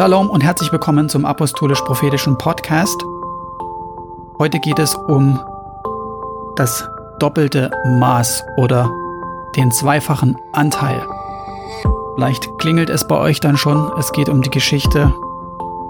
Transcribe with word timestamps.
Shalom 0.00 0.30
und 0.30 0.42
herzlich 0.42 0.72
willkommen 0.72 1.10
zum 1.10 1.26
Apostolisch-Prophetischen 1.26 2.38
Podcast. 2.38 3.04
Heute 4.38 4.58
geht 4.58 4.78
es 4.78 4.94
um 4.94 5.38
das 6.56 6.88
doppelte 7.18 7.70
Maß 7.84 8.42
oder 8.56 8.90
den 9.56 9.70
zweifachen 9.70 10.38
Anteil. 10.54 11.06
Vielleicht 12.14 12.48
klingelt 12.56 12.88
es 12.88 13.06
bei 13.06 13.18
euch 13.18 13.40
dann 13.40 13.58
schon. 13.58 13.92
Es 13.98 14.10
geht 14.12 14.30
um 14.30 14.40
die 14.40 14.48
Geschichte 14.48 15.12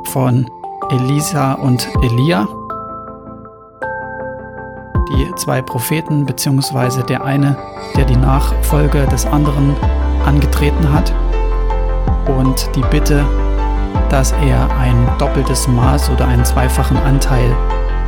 von 0.07 0.51
Elisa 0.91 1.53
und 1.53 1.89
Elia. 2.03 2.49
Die 5.13 5.33
zwei 5.37 5.63
Propheten, 5.63 6.27
beziehungsweise 6.27 7.05
der 7.05 7.23
eine, 7.23 7.57
der 7.95 8.07
die 8.07 8.17
Nachfolge 8.17 9.07
des 9.07 9.25
anderen 9.25 9.77
angetreten 10.27 10.93
hat. 10.93 11.15
Und 12.27 12.69
die 12.75 12.83
Bitte, 12.91 13.25
dass 14.09 14.33
er 14.33 14.71
ein 14.77 15.09
doppeltes 15.19 15.69
Maß 15.69 16.11
oder 16.11 16.27
einen 16.27 16.45
zweifachen 16.45 16.97
Anteil 16.97 17.55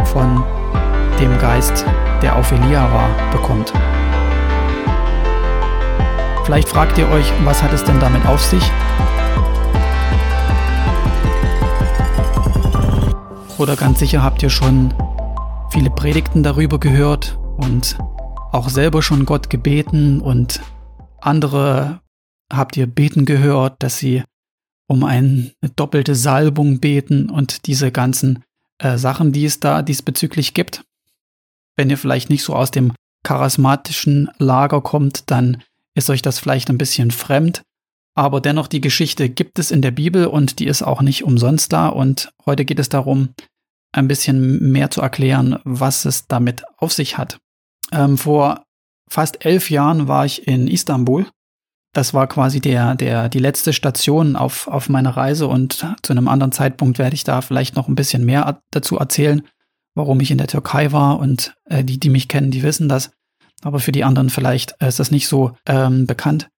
von 0.06 0.44
dem 1.20 1.38
Geist, 1.38 1.84
der 2.22 2.36
auf 2.36 2.50
Elia 2.52 2.90
war, 2.92 3.08
bekommt. 3.30 3.72
Vielleicht 6.44 6.68
fragt 6.68 6.98
ihr 6.98 7.08
euch, 7.08 7.32
was 7.44 7.62
hat 7.62 7.72
es 7.72 7.84
denn 7.84 8.00
damit 8.00 8.26
auf 8.26 8.40
sich? 8.40 8.62
Oder 13.58 13.76
ganz 13.76 14.00
sicher 14.00 14.24
habt 14.24 14.42
ihr 14.42 14.50
schon 14.50 14.92
viele 15.70 15.90
Predigten 15.90 16.42
darüber 16.42 16.80
gehört 16.80 17.38
und 17.56 17.96
auch 18.50 18.68
selber 18.68 19.02
schon 19.02 19.24
Gott 19.24 19.50
gebeten 19.50 20.20
und 20.20 20.60
andere 21.20 22.00
habt 22.52 22.76
ihr 22.76 22.86
beten 22.86 23.24
gehört, 23.24 23.82
dass 23.82 23.98
sie 23.98 24.24
um 24.86 25.04
eine 25.04 25.52
doppelte 25.76 26.14
Salbung 26.14 26.80
beten 26.80 27.30
und 27.30 27.66
diese 27.66 27.92
ganzen 27.92 28.44
äh, 28.78 28.98
Sachen, 28.98 29.32
die 29.32 29.44
es 29.44 29.60
da 29.60 29.82
diesbezüglich 29.82 30.54
gibt. 30.54 30.84
Wenn 31.76 31.90
ihr 31.90 31.98
vielleicht 31.98 32.30
nicht 32.30 32.42
so 32.42 32.54
aus 32.54 32.70
dem 32.70 32.92
charismatischen 33.22 34.30
Lager 34.38 34.80
kommt, 34.80 35.30
dann 35.30 35.62
ist 35.94 36.10
euch 36.10 36.22
das 36.22 36.38
vielleicht 36.38 36.68
ein 36.68 36.78
bisschen 36.78 37.10
fremd. 37.10 37.62
Aber 38.14 38.40
dennoch, 38.40 38.66
die 38.66 38.80
Geschichte 38.80 39.28
gibt 39.28 39.58
es 39.58 39.70
in 39.70 39.80
der 39.80 39.90
Bibel 39.90 40.26
und 40.26 40.58
die 40.58 40.66
ist 40.66 40.82
auch 40.82 41.00
nicht 41.00 41.24
umsonst 41.24 41.72
da. 41.72 41.88
Und 41.88 42.30
heute 42.44 42.64
geht 42.64 42.78
es 42.78 42.88
darum, 42.88 43.30
ein 43.92 44.08
bisschen 44.08 44.70
mehr 44.72 44.90
zu 44.90 45.00
erklären, 45.00 45.58
was 45.64 46.04
es 46.04 46.26
damit 46.26 46.62
auf 46.76 46.92
sich 46.92 47.16
hat. 47.16 47.38
Ähm, 47.90 48.18
vor 48.18 48.64
fast 49.08 49.44
elf 49.44 49.70
Jahren 49.70 50.08
war 50.08 50.26
ich 50.26 50.46
in 50.46 50.66
Istanbul 50.66 51.26
das 51.92 52.14
war 52.14 52.26
quasi 52.26 52.60
der, 52.60 52.94
der, 52.94 53.28
die 53.28 53.38
letzte 53.38 53.72
Station 53.72 54.34
auf, 54.34 54.66
auf 54.66 54.88
meiner 54.88 55.10
Reise 55.10 55.46
und 55.46 55.86
zu 56.02 56.12
einem 56.12 56.28
anderen 56.28 56.52
Zeitpunkt 56.52 56.98
werde 56.98 57.14
ich 57.14 57.24
da 57.24 57.42
vielleicht 57.42 57.76
noch 57.76 57.88
ein 57.88 57.94
bisschen 57.94 58.24
mehr 58.24 58.60
dazu 58.70 58.96
erzählen, 58.96 59.42
warum 59.94 60.20
ich 60.20 60.30
in 60.30 60.38
der 60.38 60.46
Türkei 60.46 60.92
war 60.92 61.18
und 61.18 61.54
äh, 61.66 61.84
die, 61.84 62.00
die 62.00 62.08
mich 62.08 62.28
kennen, 62.28 62.50
die 62.50 62.62
wissen 62.62 62.88
das. 62.88 63.10
Aber 63.62 63.78
für 63.78 63.92
die 63.92 64.04
anderen 64.04 64.30
vielleicht 64.30 64.74
äh, 64.80 64.88
ist 64.88 65.00
das 65.00 65.10
nicht 65.10 65.28
so 65.28 65.52
ähm, 65.66 66.06
bekannt. 66.06 66.48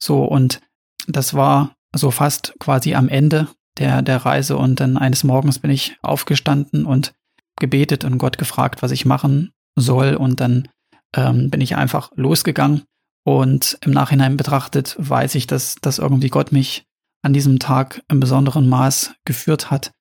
So, 0.00 0.24
und 0.24 0.60
das 1.08 1.34
war 1.34 1.74
so 1.94 2.12
fast 2.12 2.54
quasi 2.60 2.94
am 2.94 3.08
Ende 3.08 3.48
der, 3.78 4.02
der 4.02 4.18
Reise 4.18 4.56
und 4.56 4.78
dann 4.78 4.96
eines 4.96 5.24
Morgens 5.24 5.58
bin 5.58 5.72
ich 5.72 5.96
aufgestanden 6.02 6.84
und 6.84 7.14
gebetet 7.58 8.04
und 8.04 8.18
Gott 8.18 8.38
gefragt, 8.38 8.82
was 8.82 8.92
ich 8.92 9.04
machen 9.04 9.50
soll 9.74 10.14
und 10.14 10.40
dann 10.40 10.68
ähm, 11.16 11.50
bin 11.50 11.60
ich 11.60 11.74
einfach 11.74 12.12
losgegangen 12.14 12.82
und 13.28 13.76
im 13.82 13.92
Nachhinein 13.92 14.38
betrachtet 14.38 14.96
weiß 14.98 15.34
ich, 15.34 15.46
dass, 15.46 15.74
dass 15.82 15.98
irgendwie 15.98 16.30
Gott 16.30 16.50
mich 16.50 16.86
an 17.20 17.34
diesem 17.34 17.58
Tag 17.58 18.02
im 18.08 18.20
besonderen 18.20 18.66
Maß 18.70 19.12
geführt 19.26 19.70
hat. 19.70 19.92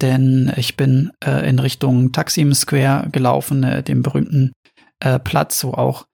Denn 0.00 0.52
ich 0.54 0.76
bin 0.76 1.10
äh, 1.24 1.48
in 1.48 1.58
Richtung 1.58 2.12
Taksim 2.12 2.54
Square 2.54 3.08
gelaufen, 3.10 3.64
äh, 3.64 3.82
dem 3.82 4.02
berühmten 4.02 4.52
äh, 5.00 5.18
Platz, 5.18 5.64
wo 5.64 5.72
auch 5.72 6.06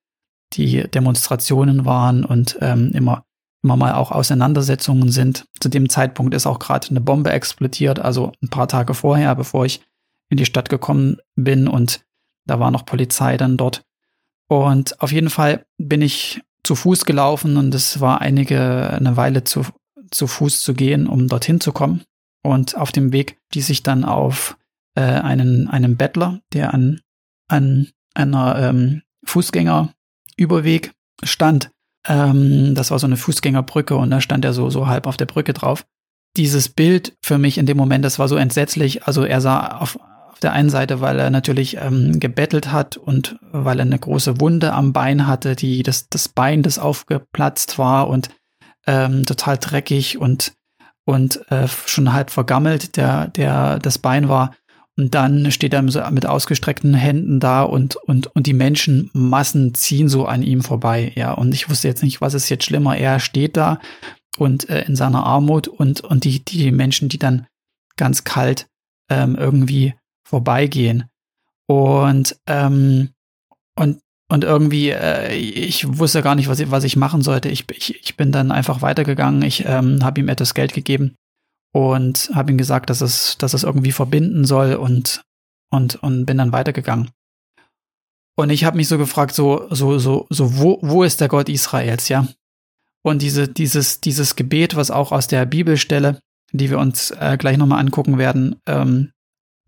die 0.54 0.88
Demonstrationen 0.88 1.84
waren 1.84 2.24
und 2.24 2.56
ähm, 2.62 2.92
immer, 2.94 3.24
immer 3.62 3.76
mal 3.76 3.92
auch 3.92 4.10
Auseinandersetzungen 4.10 5.10
sind. 5.10 5.44
Zu 5.60 5.68
dem 5.68 5.90
Zeitpunkt 5.90 6.32
ist 6.32 6.46
auch 6.46 6.60
gerade 6.60 6.88
eine 6.88 7.02
Bombe 7.02 7.30
explodiert, 7.30 7.98
also 7.98 8.32
ein 8.42 8.48
paar 8.48 8.68
Tage 8.68 8.94
vorher, 8.94 9.34
bevor 9.34 9.66
ich 9.66 9.82
in 10.30 10.38
die 10.38 10.46
Stadt 10.46 10.70
gekommen 10.70 11.18
bin 11.36 11.68
und 11.68 12.06
da 12.46 12.58
war 12.58 12.70
noch 12.70 12.86
Polizei 12.86 13.36
dann 13.36 13.58
dort. 13.58 13.84
Und 14.48 15.00
auf 15.00 15.12
jeden 15.12 15.30
Fall 15.30 15.66
bin 15.76 16.02
ich 16.02 16.40
zu 16.64 16.74
Fuß 16.74 17.04
gelaufen 17.04 17.56
und 17.56 17.74
es 17.74 18.00
war 18.00 18.20
einige, 18.20 18.90
eine 18.90 19.16
Weile 19.16 19.44
zu, 19.44 19.62
zu 20.10 20.26
Fuß 20.26 20.62
zu 20.62 20.74
gehen, 20.74 21.06
um 21.06 21.28
dorthin 21.28 21.60
zu 21.60 21.72
kommen. 21.72 22.02
Und 22.42 22.76
auf 22.76 22.92
dem 22.92 23.12
Weg 23.12 23.38
stieß 23.50 23.70
ich 23.70 23.82
dann 23.82 24.04
auf 24.04 24.56
äh, 24.94 25.02
einen, 25.02 25.68
einen 25.68 25.96
Bettler, 25.96 26.40
der 26.52 26.74
an, 26.74 27.00
an 27.48 27.90
einer 28.14 28.58
ähm, 28.58 29.02
Fußgängerüberweg 29.24 30.92
stand. 31.22 31.70
Ähm, 32.06 32.74
das 32.74 32.90
war 32.90 32.98
so 32.98 33.06
eine 33.06 33.16
Fußgängerbrücke 33.16 33.96
und 33.96 34.10
da 34.10 34.20
stand 34.20 34.44
er 34.44 34.52
so, 34.52 34.70
so 34.70 34.86
halb 34.86 35.06
auf 35.06 35.16
der 35.16 35.26
Brücke 35.26 35.52
drauf. 35.52 35.84
Dieses 36.36 36.68
Bild 36.68 37.16
für 37.22 37.38
mich 37.38 37.58
in 37.58 37.66
dem 37.66 37.76
Moment, 37.76 38.04
das 38.04 38.18
war 38.18 38.28
so 38.28 38.36
entsetzlich. 38.36 39.04
Also 39.04 39.24
er 39.24 39.40
sah 39.40 39.78
auf, 39.78 39.98
auf 40.38 40.40
der 40.40 40.52
einen 40.52 40.70
Seite, 40.70 41.00
weil 41.00 41.18
er 41.18 41.30
natürlich 41.30 41.78
ähm, 41.78 42.20
gebettelt 42.20 42.70
hat 42.70 42.96
und 42.96 43.40
weil 43.50 43.80
er 43.80 43.86
eine 43.86 43.98
große 43.98 44.40
Wunde 44.40 44.72
am 44.72 44.92
Bein 44.92 45.26
hatte, 45.26 45.56
die 45.56 45.82
das, 45.82 46.08
das 46.10 46.28
Bein, 46.28 46.62
das 46.62 46.78
aufgeplatzt 46.78 47.76
war 47.76 48.06
und 48.06 48.28
ähm, 48.86 49.26
total 49.26 49.58
dreckig 49.58 50.16
und, 50.18 50.52
und 51.04 51.50
äh, 51.50 51.66
schon 51.66 52.12
halb 52.12 52.30
vergammelt, 52.30 52.96
der, 52.96 53.26
der 53.26 53.80
das 53.80 53.98
Bein 53.98 54.28
war. 54.28 54.54
Und 54.96 55.16
dann 55.16 55.50
steht 55.50 55.74
er 55.74 55.82
mit 55.82 56.24
ausgestreckten 56.26 56.94
Händen 56.94 57.40
da 57.40 57.64
und, 57.64 57.96
und, 57.96 58.28
und 58.28 58.46
die 58.46 58.54
Menschenmassen 58.54 59.74
ziehen 59.74 60.08
so 60.08 60.26
an 60.26 60.44
ihm 60.44 60.62
vorbei. 60.62 61.10
Ja, 61.16 61.32
und 61.32 61.52
ich 61.52 61.68
wusste 61.68 61.88
jetzt 61.88 62.04
nicht, 62.04 62.20
was 62.20 62.34
ist 62.34 62.48
jetzt 62.48 62.64
schlimmer. 62.64 62.96
Er 62.96 63.18
steht 63.18 63.56
da 63.56 63.80
und 64.36 64.70
äh, 64.70 64.84
in 64.84 64.94
seiner 64.94 65.26
Armut 65.26 65.66
und, 65.66 66.00
und 66.02 66.22
die, 66.22 66.44
die 66.44 66.70
Menschen, 66.70 67.08
die 67.08 67.18
dann 67.18 67.48
ganz 67.96 68.22
kalt 68.22 68.68
ähm, 69.10 69.34
irgendwie 69.34 69.94
vorbeigehen. 70.28 71.08
Und, 71.66 72.38
ähm, 72.46 73.10
und, 73.78 74.00
und 74.30 74.44
irgendwie, 74.44 74.90
äh, 74.90 75.34
ich 75.34 75.98
wusste 75.98 76.22
gar 76.22 76.34
nicht, 76.34 76.48
was 76.48 76.60
ich, 76.60 76.70
was 76.70 76.84
ich 76.84 76.96
machen 76.96 77.22
sollte. 77.22 77.48
Ich, 77.48 77.64
ich, 77.70 78.02
ich 78.02 78.16
bin 78.16 78.32
dann 78.32 78.52
einfach 78.52 78.82
weitergegangen. 78.82 79.42
Ich 79.42 79.64
ähm, 79.66 80.04
habe 80.04 80.20
ihm 80.20 80.28
etwas 80.28 80.54
Geld 80.54 80.74
gegeben 80.74 81.16
und 81.72 82.30
habe 82.34 82.52
ihm 82.52 82.58
gesagt, 82.58 82.90
dass 82.90 83.00
es, 83.00 83.36
dass 83.38 83.54
es 83.54 83.64
irgendwie 83.64 83.92
verbinden 83.92 84.44
soll 84.44 84.74
und, 84.74 85.22
und, 85.70 85.96
und 85.96 86.26
bin 86.26 86.38
dann 86.38 86.52
weitergegangen. 86.52 87.10
Und 88.36 88.50
ich 88.50 88.64
habe 88.64 88.76
mich 88.76 88.88
so 88.88 88.98
gefragt, 88.98 89.34
so, 89.34 89.66
so, 89.70 89.98
so, 89.98 90.26
so, 90.30 90.58
wo, 90.58 90.78
wo 90.82 91.02
ist 91.02 91.20
der 91.20 91.28
Gott 91.28 91.48
Israels, 91.48 92.08
ja? 92.08 92.28
Und 93.02 93.22
diese, 93.22 93.48
dieses, 93.48 94.00
dieses 94.00 94.36
Gebet, 94.36 94.76
was 94.76 94.90
auch 94.90 95.12
aus 95.12 95.26
der 95.26 95.46
Bibelstelle, 95.46 96.20
die 96.52 96.70
wir 96.70 96.78
uns 96.78 97.10
äh, 97.12 97.36
gleich 97.38 97.56
nochmal 97.56 97.80
angucken 97.80 98.18
werden, 98.18 98.60
ähm, 98.66 99.12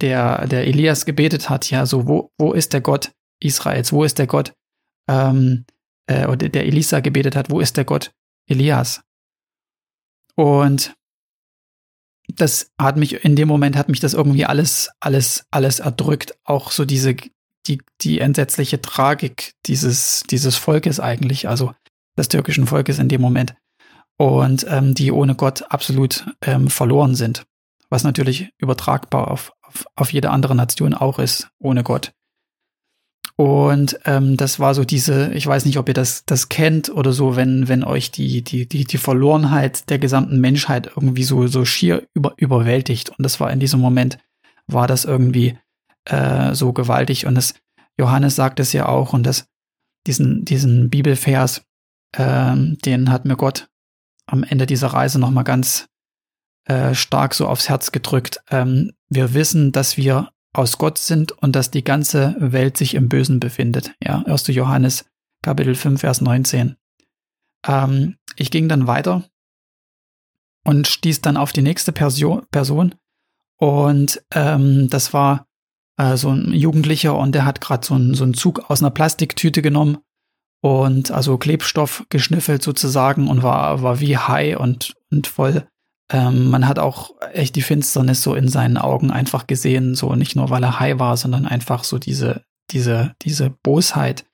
der, 0.01 0.47
der 0.47 0.67
Elias 0.67 1.05
gebetet 1.05 1.51
hat, 1.51 1.71
ja, 1.71 1.87
so, 1.87 2.07
wo, 2.07 2.31
wo 2.39 2.53
ist 2.53 2.73
der 2.73 2.81
Gott 2.81 3.13
Israels? 3.41 3.93
Wo 3.93 4.05
ist 4.05 4.19
der 4.19 4.27
Gott, 4.27 4.53
ähm, 5.09 5.65
äh, 6.07 6.27
oder 6.27 6.49
der 6.49 6.67
Elisa 6.67 7.01
gebetet 7.01 7.37
hat, 7.37 7.51
wo 7.51 7.61
ist 7.61 7.77
der 7.77 7.85
Gott 7.85 8.13
Elias? 8.47 9.03
Und 10.35 10.95
das 12.29 12.71
hat 12.81 12.97
mich, 12.97 13.25
in 13.25 13.37
dem 13.37 13.49
Moment 13.49 13.77
hat 13.77 13.89
mich 13.89 14.01
das 14.01 14.15
irgendwie 14.15 14.45
alles, 14.45 14.91
alles, 15.01 15.45
alles 15.51 15.81
erdrückt. 15.81 16.37
Auch 16.45 16.71
so 16.71 16.85
diese, 16.85 17.15
die, 17.67 17.83
die 18.01 18.21
entsetzliche 18.21 18.81
Tragik 18.81 19.55
dieses, 19.67 20.23
dieses 20.31 20.57
Volkes 20.57 21.01
eigentlich, 21.01 21.49
also 21.49 21.75
des 22.17 22.29
türkischen 22.29 22.67
Volkes 22.67 22.99
in 22.99 23.09
dem 23.09 23.21
Moment. 23.21 23.55
Und 24.17 24.67
ähm, 24.69 24.95
die 24.95 25.13
ohne 25.13 25.35
Gott 25.35 25.65
absolut 25.71 26.27
ähm, 26.43 26.69
verloren 26.69 27.15
sind. 27.15 27.47
Was 27.89 28.05
natürlich 28.05 28.51
übertragbar 28.59 29.31
auf, 29.31 29.53
auf, 29.97 30.13
jede 30.13 30.31
andere 30.31 30.55
Nation 30.55 30.95
auch 30.95 31.19
ist, 31.19 31.49
ohne 31.59 31.83
Gott. 31.83 32.13
Und 33.37 33.99
ähm, 34.05 34.37
das 34.37 34.61
war 34.61 34.75
so 34.75 34.85
diese, 34.85 35.33
ich 35.33 35.47
weiß 35.47 35.65
nicht, 35.65 35.79
ob 35.79 35.89
ihr 35.89 35.95
das, 35.95 36.25
das 36.27 36.51
kennt 36.51 36.91
oder 36.91 37.13
so, 37.13 37.37
wenn, 37.37 37.69
wenn 37.69 37.85
euch 37.85 38.11
die, 38.11 38.43
die, 38.43 38.69
die, 38.69 38.85
die 38.85 38.99
Verlorenheit 38.99 39.89
der 39.89 39.99
gesamten 39.99 40.41
Menschheit 40.41 40.89
irgendwie 40.95 41.25
so, 41.25 41.47
so 41.47 41.65
schier 41.65 42.07
über, 42.13 42.35
überwältigt. 42.37 43.09
Und 43.11 43.23
das 43.23 43.41
war 43.41 43.51
in 43.51 43.61
diesem 43.61 43.81
Moment, 43.81 44.19
war 44.67 44.87
das 44.87 45.07
irgendwie 45.07 45.59
äh, 46.05 46.55
so 46.55 46.75
gewaltig. 46.75 47.27
Und 47.27 47.35
das, 47.35 47.55
Johannes 47.99 48.37
sagt 48.37 48.61
es 48.61 48.75
ja 48.75 48.87
auch, 48.87 49.15
und 49.15 49.25
das, 49.25 49.47
diesen, 50.07 50.45
diesen 50.45 50.91
Bibelvers, 50.91 51.63
ähm, 52.17 52.77
den 52.85 53.11
hat 53.11 53.25
mir 53.25 53.37
Gott 53.37 53.69
am 54.27 54.43
Ende 54.43 54.67
dieser 54.67 54.89
Reise 54.89 55.19
nochmal 55.19 55.45
ganz 55.45 55.90
äh, 56.65 56.95
stark 56.95 57.35
so 57.35 57.47
aufs 57.47 57.69
Herz 57.69 57.93
gedrückt. 57.93 58.41
Ähm, 58.51 58.93
wir 59.09 59.35
wissen, 59.35 59.73
dass 59.73 59.97
wir 59.97 60.31
aus 60.53 60.79
Gott 60.79 60.99
sind 60.99 61.33
und 61.33 61.55
dass 61.55 61.71
die 61.71 61.85
ganze 61.85 62.37
Welt 62.39 62.77
sich 62.77 62.95
im 62.95 63.09
Bösen 63.09 63.41
befindet. 63.41 63.93
Ja, 64.03 64.23
1. 64.27 64.49
Johannes 64.49 65.05
Kapitel 65.43 65.75
5, 65.75 66.01
Vers 66.01 66.21
19. 66.21 66.77
Ähm, 67.67 68.17
ich 68.37 68.51
ging 68.51 68.69
dann 68.69 68.87
weiter 68.87 69.25
und 70.65 70.87
stieß 70.87 71.21
dann 71.21 71.37
auf 71.37 71.53
die 71.53 71.63
nächste 71.63 71.93
Person. 71.93 72.47
Person. 72.51 72.95
Und 73.57 74.23
ähm, 74.35 74.89
das 74.91 75.13
war 75.13 75.47
äh, 75.97 76.17
so 76.17 76.31
ein 76.31 76.53
Jugendlicher 76.53 77.17
und 77.17 77.35
der 77.35 77.45
hat 77.45 77.61
gerade 77.61 77.87
so, 77.87 77.99
so 78.15 78.25
einen 78.25 78.35
Zug 78.35 78.71
aus 78.71 78.83
einer 78.83 78.91
Plastiktüte 78.91 79.63
genommen 79.63 79.99
und 80.63 81.11
also 81.11 81.39
Klebstoff 81.39 82.05
geschnüffelt 82.09 82.63
sozusagen 82.63 83.29
und 83.29 83.43
war, 83.43 83.83
war 83.83 84.01
wie 84.01 84.17
high 84.17 84.59
und, 84.59 84.95
und 85.11 85.27
voll. 85.27 85.67
Ähm, 86.11 86.51
man 86.51 86.67
hat 86.67 86.79
auch 86.79 87.15
echt 87.33 87.55
die 87.55 87.63
Finsternis 87.63 88.23
so 88.23 88.35
in 88.35 88.49
seinen 88.49 88.77
Augen 88.77 89.11
einfach 89.11 89.47
gesehen, 89.47 89.95
so 89.95 90.15
nicht 90.17 90.35
nur 90.35 90.51
weil 90.51 90.65
er 90.65 90.81
high 90.81 90.99
war, 90.99 91.17
sondern 91.17 91.47
einfach 91.47 91.85
so 91.85 91.99
diese, 91.99 92.43
diese, 92.71 93.15
diese 93.23 93.51
Bosheit. 93.63 94.25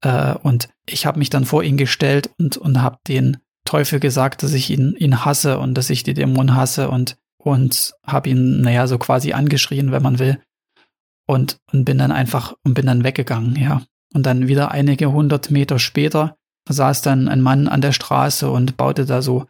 Äh, 0.00 0.34
und 0.34 0.68
ich 0.86 1.06
habe 1.06 1.18
mich 1.18 1.28
dann 1.28 1.44
vor 1.44 1.64
ihn 1.64 1.76
gestellt 1.76 2.30
und, 2.38 2.56
und 2.56 2.80
habe 2.80 2.98
den 3.08 3.38
Teufel 3.64 3.98
gesagt, 3.98 4.42
dass 4.42 4.52
ich 4.52 4.70
ihn, 4.70 4.94
ihn 4.96 5.24
hasse 5.24 5.58
und 5.58 5.74
dass 5.74 5.90
ich 5.90 6.04
die 6.04 6.14
Dämonen 6.14 6.54
hasse 6.54 6.88
und, 6.88 7.16
und 7.36 7.94
habe 8.06 8.30
ihn, 8.30 8.62
naja, 8.62 8.86
so 8.86 8.96
quasi 8.98 9.32
angeschrien, 9.32 9.90
wenn 9.90 10.02
man 10.02 10.18
will. 10.18 10.40
Und, 11.26 11.58
und 11.72 11.84
bin 11.84 11.98
dann 11.98 12.12
einfach 12.12 12.54
und 12.64 12.74
bin 12.74 12.86
dann 12.86 13.04
weggegangen, 13.04 13.56
ja. 13.56 13.82
Und 14.14 14.24
dann 14.24 14.48
wieder 14.48 14.70
einige 14.70 15.12
hundert 15.12 15.50
Meter 15.50 15.78
später 15.78 16.36
saß 16.66 17.02
dann 17.02 17.28
ein 17.28 17.42
Mann 17.42 17.68
an 17.68 17.80
der 17.80 17.92
Straße 17.92 18.50
und 18.50 18.76
baute 18.76 19.04
da 19.04 19.20
so 19.20 19.46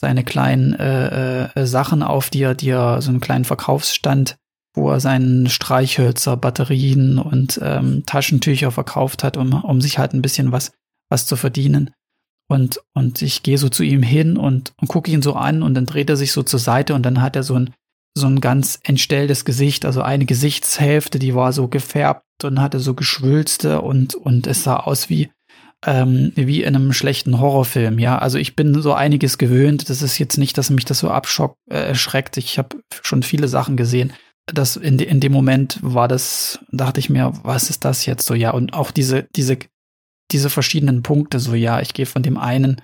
seine 0.00 0.22
kleinen 0.22 0.74
äh, 0.74 1.46
äh, 1.46 1.66
Sachen 1.66 2.04
auf, 2.04 2.30
die 2.30 2.42
er, 2.42 2.54
die 2.54 2.70
so 2.70 3.10
einen 3.10 3.18
kleinen 3.20 3.44
Verkaufsstand, 3.44 4.36
wo 4.72 4.90
er 4.92 5.00
seinen 5.00 5.48
Streichhölzer, 5.48 6.36
Batterien 6.36 7.18
und 7.18 7.58
ähm, 7.60 8.04
Taschentücher 8.06 8.70
verkauft 8.70 9.24
hat, 9.24 9.36
um, 9.36 9.64
um 9.64 9.80
sich 9.80 9.98
halt 9.98 10.14
ein 10.14 10.22
bisschen 10.22 10.52
was, 10.52 10.70
was 11.10 11.26
zu 11.26 11.34
verdienen. 11.34 11.90
Und, 12.48 12.80
und 12.94 13.20
ich 13.22 13.42
gehe 13.42 13.58
so 13.58 13.68
zu 13.68 13.82
ihm 13.82 14.04
hin 14.04 14.36
und, 14.36 14.72
und 14.80 14.86
gucke 14.86 15.10
ihn 15.10 15.20
so 15.20 15.34
an 15.34 15.64
und 15.64 15.74
dann 15.74 15.86
dreht 15.86 16.08
er 16.10 16.16
sich 16.16 16.30
so 16.30 16.44
zur 16.44 16.60
Seite 16.60 16.94
und 16.94 17.02
dann 17.02 17.20
hat 17.20 17.34
er 17.34 17.42
so 17.42 17.58
ein, 17.58 17.74
so 18.16 18.28
ein 18.28 18.40
ganz 18.40 18.78
entstelltes 18.84 19.44
Gesicht, 19.44 19.84
also 19.84 20.00
eine 20.00 20.26
Gesichtshälfte, 20.26 21.18
die 21.18 21.34
war 21.34 21.52
so 21.52 21.66
gefärbt 21.66 22.22
und 22.44 22.60
hatte 22.60 22.78
so 22.78 22.94
Geschwülste 22.94 23.80
und, 23.82 24.14
und 24.14 24.46
es 24.46 24.62
sah 24.62 24.76
aus 24.76 25.10
wie, 25.10 25.28
ähm, 25.84 26.32
wie 26.34 26.62
in 26.62 26.74
einem 26.74 26.92
schlechten 26.92 27.38
Horrorfilm, 27.38 27.98
ja. 27.98 28.18
Also 28.18 28.38
ich 28.38 28.56
bin 28.56 28.80
so 28.82 28.94
einiges 28.94 29.38
gewöhnt. 29.38 29.88
Das 29.88 30.02
ist 30.02 30.18
jetzt 30.18 30.36
nicht, 30.36 30.58
dass 30.58 30.70
mich 30.70 30.84
das 30.84 30.98
so 30.98 31.10
abschockt, 31.10 31.56
äh, 31.70 31.88
erschreckt. 31.88 32.36
Ich 32.36 32.58
habe 32.58 32.78
schon 33.02 33.22
viele 33.22 33.48
Sachen 33.48 33.76
gesehen. 33.76 34.12
Das 34.46 34.76
in, 34.76 34.98
de, 34.98 35.06
in 35.06 35.20
dem 35.20 35.32
Moment 35.32 35.78
war 35.82 36.08
das, 36.08 36.58
dachte 36.72 37.00
ich 37.00 37.10
mir, 37.10 37.32
was 37.42 37.70
ist 37.70 37.84
das 37.84 38.06
jetzt 38.06 38.26
so, 38.26 38.34
ja? 38.34 38.50
Und 38.50 38.74
auch 38.74 38.90
diese, 38.90 39.28
diese, 39.36 39.58
diese 40.32 40.50
verschiedenen 40.50 41.02
Punkte, 41.02 41.38
so 41.38 41.54
ja, 41.54 41.80
ich 41.80 41.94
gehe 41.94 42.06
von 42.06 42.22
dem 42.22 42.38
einen 42.38 42.82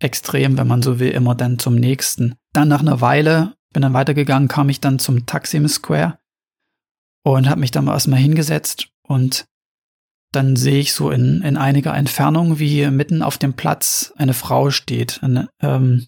Extrem, 0.00 0.56
wenn 0.56 0.68
man 0.68 0.82
so 0.82 1.00
will, 1.00 1.10
immer 1.10 1.34
dann 1.34 1.58
zum 1.58 1.74
nächsten. 1.74 2.36
Dann 2.52 2.68
nach 2.68 2.80
einer 2.80 3.00
Weile, 3.00 3.54
bin 3.72 3.82
dann 3.82 3.94
weitergegangen, 3.94 4.48
kam 4.48 4.68
ich 4.68 4.80
dann 4.80 5.00
zum 5.00 5.26
Taksim 5.26 5.66
Square 5.66 6.18
und 7.24 7.48
habe 7.48 7.60
mich 7.60 7.72
dann 7.72 7.88
erstmal 7.88 8.20
hingesetzt 8.20 8.88
und 9.02 9.46
dann 10.32 10.56
sehe 10.56 10.80
ich 10.80 10.92
so 10.92 11.10
in, 11.10 11.42
in 11.42 11.56
einiger 11.56 11.94
Entfernung, 11.94 12.58
wie 12.58 12.86
mitten 12.90 13.22
auf 13.22 13.38
dem 13.38 13.54
Platz 13.54 14.12
eine 14.16 14.34
Frau 14.34 14.70
steht, 14.70 15.20
eine 15.22 15.48
ähm, 15.62 16.06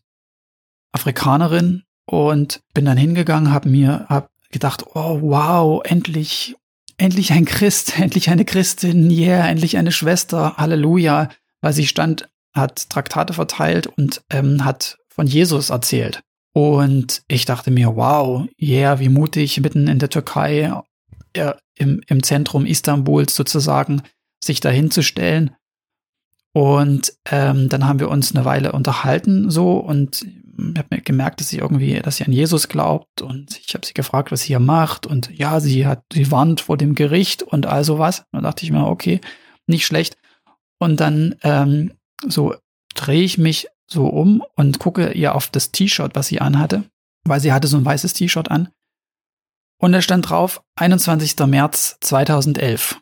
Afrikanerin 0.93 1.85
und 2.07 2.61
bin 2.75 2.85
dann 2.85 2.99
hingegangen, 2.99 3.53
habe 3.53 3.69
mir 3.69 4.07
hab 4.09 4.31
gedacht, 4.51 4.85
oh 4.95 5.21
wow, 5.23 5.81
endlich, 5.85 6.57
endlich 6.97 7.33
ein 7.33 7.45
Christ, 7.45 7.99
endlich 7.99 8.31
eine 8.31 8.45
Christin, 8.45 9.11
yeah, 9.11 9.47
endlich 9.49 9.77
eine 9.77 9.93
Schwester, 9.93 10.57
Halleluja, 10.57 11.31
weil 11.61 11.73
sie 11.73 11.87
stand, 11.87 12.29
hat 12.53 12.91
Traktate 12.91 13.33
verteilt 13.33 13.87
und 13.87 14.23
ähm, 14.31 14.65
hat 14.65 14.99
von 15.09 15.27
Jesus 15.27 15.71
erzählt. 15.71 16.23
Und 16.53 17.23
ich 17.29 17.45
dachte 17.45 17.71
mir, 17.71 17.95
wow, 17.95 18.47
yeah, 18.61 18.99
wie 18.99 19.09
mutig, 19.09 19.61
mitten 19.61 19.87
in 19.87 20.01
der 20.01 20.11
Türkei 20.11 20.73
im, 21.81 22.03
im 22.07 22.23
Zentrum 22.23 22.67
Istanbuls 22.67 23.35
sozusagen 23.35 24.03
sich 24.45 24.61
dahinzustellen. 24.61 25.57
Und 26.53 27.13
ähm, 27.31 27.69
dann 27.69 27.87
haben 27.87 28.01
wir 28.01 28.11
uns 28.11 28.35
eine 28.35 28.45
Weile 28.45 28.73
unterhalten 28.73 29.51
so 29.51 29.79
und 29.79 30.23
ich 30.23 30.79
habe 30.79 30.89
mir 30.91 31.01
gemerkt, 31.01 31.41
dass 31.41 31.49
sie 31.49 31.59
irgendwie, 31.59 32.01
dass 32.01 32.17
sie 32.17 32.25
an 32.25 32.33
Jesus 32.33 32.69
glaubt 32.69 33.23
und 33.23 33.59
ich 33.59 33.73
habe 33.73 33.87
sie 33.87 33.95
gefragt, 33.95 34.31
was 34.31 34.43
sie 34.43 34.49
hier 34.49 34.61
macht 34.61 35.07
und 35.07 35.31
ja, 35.31 35.61
sie 35.61 35.87
hat, 35.87 36.03
sie 36.13 36.31
warnt 36.31 36.61
vor 36.61 36.77
dem 36.77 36.95
Gericht 36.95 37.43
und 37.43 37.67
all 37.67 37.83
sowas. 37.83 38.25
Da 38.33 38.41
dachte 38.41 38.65
ich 38.65 38.73
mir, 38.73 38.87
okay, 38.87 39.21
nicht 39.67 39.87
schlecht. 39.87 40.19
Und 40.79 41.01
dann 41.01 41.37
ähm, 41.43 41.93
so 42.27 42.55
drehe 42.95 43.23
ich 43.23 43.39
mich 43.39 43.69
so 43.87 44.07
um 44.07 44.43
und 44.57 44.79
gucke 44.79 45.13
ihr 45.13 45.35
auf 45.35 45.49
das 45.49 45.73
T-Shirt, 45.73 46.13
was 46.15 46.27
sie 46.27 46.41
anhatte, 46.41 46.85
weil 47.25 47.41
sie 47.41 47.53
hatte 47.53 47.69
so 47.69 47.79
ein 47.79 47.85
weißes 47.85 48.13
T-Shirt 48.13 48.51
an 48.51 48.69
und 49.81 49.93
da 49.93 50.03
stand 50.03 50.29
drauf 50.29 50.63
21. 50.77 51.37
März 51.47 51.97
2011. 52.01 53.01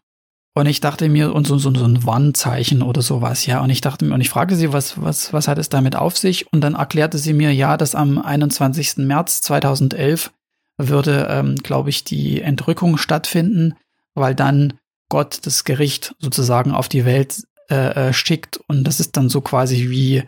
Und 0.55 0.67
ich 0.67 0.81
dachte 0.81 1.09
mir, 1.09 1.35
und 1.35 1.47
so, 1.47 1.59
so, 1.59 1.75
so 1.75 1.85
ein 1.85 2.05
Warnzeichen 2.05 2.83
oder 2.83 3.03
sowas, 3.03 3.47
ja. 3.47 3.61
Und 3.61 3.71
ich 3.71 3.81
dachte 3.81 4.05
mir, 4.05 4.15
und 4.15 4.21
ich 4.21 4.31
fragte 4.31 4.57
sie, 4.57 4.73
was, 4.73 5.01
was, 5.01 5.33
was 5.33 5.47
hat 5.49 5.59
es 5.59 5.69
damit 5.69 5.97
auf 5.97 6.17
sich? 6.17 6.53
Und 6.53 6.63
dann 6.63 6.75
erklärte 6.75 7.19
sie 7.19 7.33
mir, 7.33 7.53
ja, 7.53 7.77
dass 7.77 7.95
am 7.95 8.19
21. 8.19 8.99
März 8.99 9.43
2011 9.43 10.31
würde, 10.79 11.27
ähm, 11.31 11.57
glaube 11.57 11.91
ich, 11.91 12.05
die 12.05 12.41
Entrückung 12.41 12.97
stattfinden, 12.97 13.75
weil 14.15 14.35
dann 14.35 14.75
Gott 15.09 15.41
das 15.43 15.65
Gericht 15.65 16.15
sozusagen 16.19 16.73
auf 16.73 16.89
die 16.89 17.05
Welt 17.05 17.43
äh, 17.71 18.09
äh 18.09 18.13
schickt. 18.13 18.59
Und 18.69 18.85
das 18.85 19.01
ist 19.01 19.17
dann 19.17 19.29
so 19.29 19.41
quasi 19.41 19.91
wie 19.91 20.25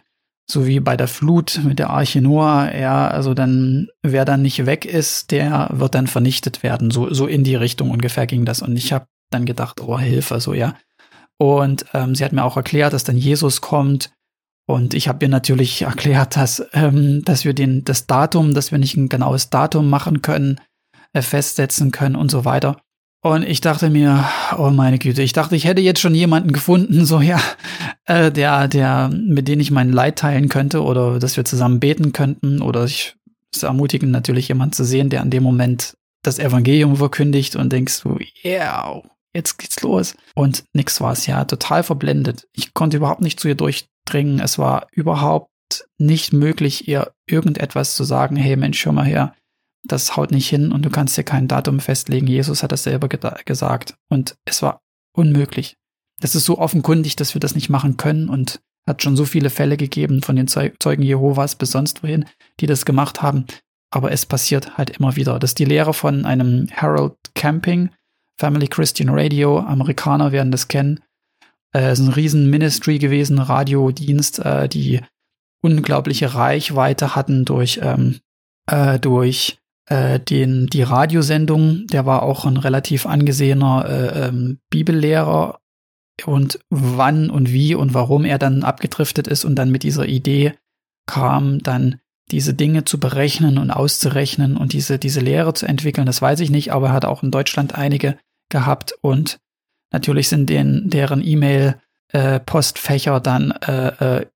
so 0.50 0.66
wie 0.66 0.80
bei 0.80 0.96
der 0.96 1.08
Flut 1.08 1.60
mit 1.64 1.78
der 1.78 1.90
Arche 1.90 2.20
Noah, 2.20 2.74
ja, 2.74 3.08
also 3.08 3.34
dann, 3.34 3.88
wer 4.02 4.24
dann 4.24 4.42
nicht 4.42 4.66
weg 4.66 4.84
ist, 4.84 5.30
der 5.30 5.68
wird 5.72 5.94
dann 5.94 6.06
vernichtet 6.06 6.62
werden. 6.62 6.90
So, 6.90 7.12
so 7.12 7.26
in 7.26 7.44
die 7.44 7.54
Richtung 7.54 7.90
ungefähr 7.90 8.26
ging 8.26 8.44
das. 8.44 8.62
Und 8.62 8.76
ich 8.76 8.92
habe 8.92 9.06
dann 9.30 9.46
gedacht, 9.46 9.80
oh, 9.80 9.98
Hilfe, 9.98 10.40
so, 10.40 10.52
ja. 10.52 10.74
Und 11.38 11.86
ähm, 11.94 12.14
sie 12.14 12.24
hat 12.24 12.32
mir 12.32 12.44
auch 12.44 12.56
erklärt, 12.56 12.92
dass 12.92 13.04
dann 13.04 13.16
Jesus 13.16 13.60
kommt. 13.60 14.12
Und 14.66 14.94
ich 14.94 15.08
habe 15.08 15.24
ihr 15.24 15.28
natürlich 15.28 15.82
erklärt, 15.82 16.36
dass, 16.36 16.66
ähm, 16.72 17.24
dass 17.24 17.44
wir 17.44 17.54
den, 17.54 17.84
das 17.84 18.06
Datum, 18.06 18.52
dass 18.54 18.72
wir 18.72 18.78
nicht 18.78 18.96
ein 18.96 19.08
genaues 19.08 19.50
Datum 19.50 19.88
machen 19.88 20.22
können, 20.22 20.60
äh, 21.12 21.22
festsetzen 21.22 21.90
können 21.92 22.16
und 22.16 22.30
so 22.30 22.44
weiter. 22.44 22.80
Und 23.22 23.42
ich 23.42 23.60
dachte 23.60 23.90
mir, 23.90 24.24
oh 24.56 24.70
meine 24.70 24.98
Güte, 24.98 25.22
ich 25.22 25.34
dachte, 25.34 25.54
ich 25.54 25.66
hätte 25.66 25.82
jetzt 25.82 26.00
schon 26.00 26.14
jemanden 26.14 26.52
gefunden, 26.52 27.04
so 27.04 27.20
ja, 27.20 27.38
äh, 28.06 28.32
der, 28.32 28.66
der, 28.66 29.10
mit 29.12 29.46
dem 29.46 29.60
ich 29.60 29.70
mein 29.70 29.92
Leid 29.92 30.16
teilen 30.18 30.48
könnte 30.48 30.82
oder 30.82 31.18
dass 31.18 31.36
wir 31.36 31.44
zusammen 31.44 31.80
beten 31.80 32.12
könnten 32.12 32.62
oder 32.62 32.84
ich 32.84 33.16
es 33.54 33.62
ermutigen, 33.62 34.10
natürlich 34.10 34.48
jemanden 34.48 34.72
zu 34.72 34.84
sehen, 34.84 35.10
der 35.10 35.20
an 35.20 35.30
dem 35.30 35.42
Moment 35.42 35.94
das 36.22 36.38
Evangelium 36.38 36.96
verkündigt 36.96 37.56
und 37.56 37.72
denkst 37.72 38.02
du, 38.02 38.18
yeah, 38.44 39.02
jetzt 39.34 39.58
geht's 39.58 39.82
los. 39.82 40.14
Und 40.34 40.64
nix 40.72 41.00
war's, 41.00 41.26
ja, 41.26 41.44
total 41.44 41.82
verblendet. 41.82 42.46
Ich 42.54 42.72
konnte 42.72 42.96
überhaupt 42.96 43.22
nicht 43.22 43.40
zu 43.40 43.48
ihr 43.48 43.54
durchdringen. 43.54 44.40
Es 44.40 44.58
war 44.58 44.86
überhaupt 44.92 45.50
nicht 45.98 46.32
möglich, 46.32 46.88
ihr 46.88 47.12
irgendetwas 47.26 47.94
zu 47.94 48.04
sagen, 48.04 48.36
hey 48.36 48.56
Mensch, 48.56 48.84
hör 48.84 48.92
mal 48.92 49.04
her, 49.04 49.34
das 49.82 50.16
haut 50.16 50.30
nicht 50.30 50.48
hin 50.48 50.72
und 50.72 50.84
du 50.84 50.90
kannst 50.90 51.16
dir 51.16 51.24
kein 51.24 51.48
Datum 51.48 51.80
festlegen. 51.80 52.26
Jesus 52.26 52.62
hat 52.62 52.72
das 52.72 52.82
selber 52.82 53.08
gesagt. 53.08 53.94
Und 54.08 54.36
es 54.44 54.62
war 54.62 54.82
unmöglich. 55.16 55.76
Das 56.20 56.34
ist 56.34 56.44
so 56.44 56.58
offenkundig, 56.58 57.16
dass 57.16 57.34
wir 57.34 57.40
das 57.40 57.54
nicht 57.54 57.70
machen 57.70 57.96
können 57.96 58.28
und 58.28 58.60
hat 58.86 59.02
schon 59.02 59.16
so 59.16 59.24
viele 59.24 59.50
Fälle 59.50 59.76
gegeben 59.76 60.22
von 60.22 60.36
den 60.36 60.48
Zeugen 60.48 61.02
Jehovas 61.02 61.54
bis 61.54 61.70
sonst 61.70 62.02
wohin, 62.02 62.26
die 62.60 62.66
das 62.66 62.84
gemacht 62.84 63.22
haben. 63.22 63.46
Aber 63.90 64.12
es 64.12 64.26
passiert 64.26 64.76
halt 64.76 64.90
immer 64.90 65.16
wieder. 65.16 65.38
Das 65.38 65.50
ist 65.50 65.58
die 65.58 65.64
Lehre 65.64 65.94
von 65.94 66.24
einem 66.24 66.68
Harold 66.72 67.16
Camping, 67.34 67.90
Family 68.38 68.68
Christian 68.68 69.08
Radio. 69.10 69.58
Amerikaner 69.60 70.32
werden 70.32 70.52
das 70.52 70.68
kennen. 70.68 71.00
Äh, 71.72 71.90
es 71.90 71.98
ist 71.98 72.06
ein 72.06 72.12
riesen 72.12 72.50
Ministry 72.50 72.98
gewesen, 72.98 73.38
Radiodienst, 73.38 74.40
äh, 74.40 74.68
die 74.68 75.00
unglaubliche 75.62 76.34
Reichweite 76.34 77.14
hatten 77.14 77.44
durch, 77.44 77.80
ähm, 77.82 78.20
äh, 78.66 78.98
durch 78.98 79.59
äh, 79.90 80.20
den, 80.20 80.68
die 80.68 80.82
Radiosendung, 80.82 81.86
der 81.88 82.06
war 82.06 82.22
auch 82.22 82.46
ein 82.46 82.56
relativ 82.56 83.06
angesehener 83.06 83.84
äh, 83.88 84.28
ähm, 84.28 84.60
Bibellehrer. 84.70 85.58
Und 86.26 86.60
wann 86.68 87.30
und 87.30 87.50
wie 87.52 87.74
und 87.74 87.94
warum 87.94 88.24
er 88.24 88.38
dann 88.38 88.62
abgedriftet 88.62 89.26
ist 89.26 89.44
und 89.44 89.56
dann 89.56 89.70
mit 89.70 89.82
dieser 89.82 90.06
Idee 90.06 90.54
kam, 91.06 91.60
dann 91.60 91.98
diese 92.30 92.54
Dinge 92.54 92.84
zu 92.84 93.00
berechnen 93.00 93.58
und 93.58 93.70
auszurechnen 93.70 94.56
und 94.56 94.72
diese, 94.74 94.98
diese 94.98 95.20
Lehre 95.20 95.54
zu 95.54 95.66
entwickeln, 95.66 96.06
das 96.06 96.22
weiß 96.22 96.40
ich 96.40 96.50
nicht, 96.50 96.72
aber 96.72 96.88
er 96.88 96.92
hat 96.92 97.04
auch 97.04 97.22
in 97.22 97.30
Deutschland 97.30 97.74
einige 97.74 98.16
gehabt. 98.50 98.94
Und 99.00 99.38
natürlich 99.92 100.28
sind 100.28 100.48
den, 100.50 100.90
deren 100.90 101.24
E-Mail-Postfächer 101.24 103.16
äh, 103.16 103.20
dann 103.20 103.50
äh, 103.50 104.18
äh, 104.18 104.26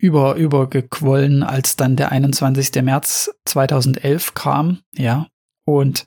über, 0.00 0.34
übergequollen, 0.34 1.42
als 1.42 1.76
dann 1.76 1.96
der 1.96 2.10
21. 2.10 2.82
März 2.82 3.30
2011 3.44 4.34
kam, 4.34 4.80
ja. 4.96 5.28
Und 5.64 6.06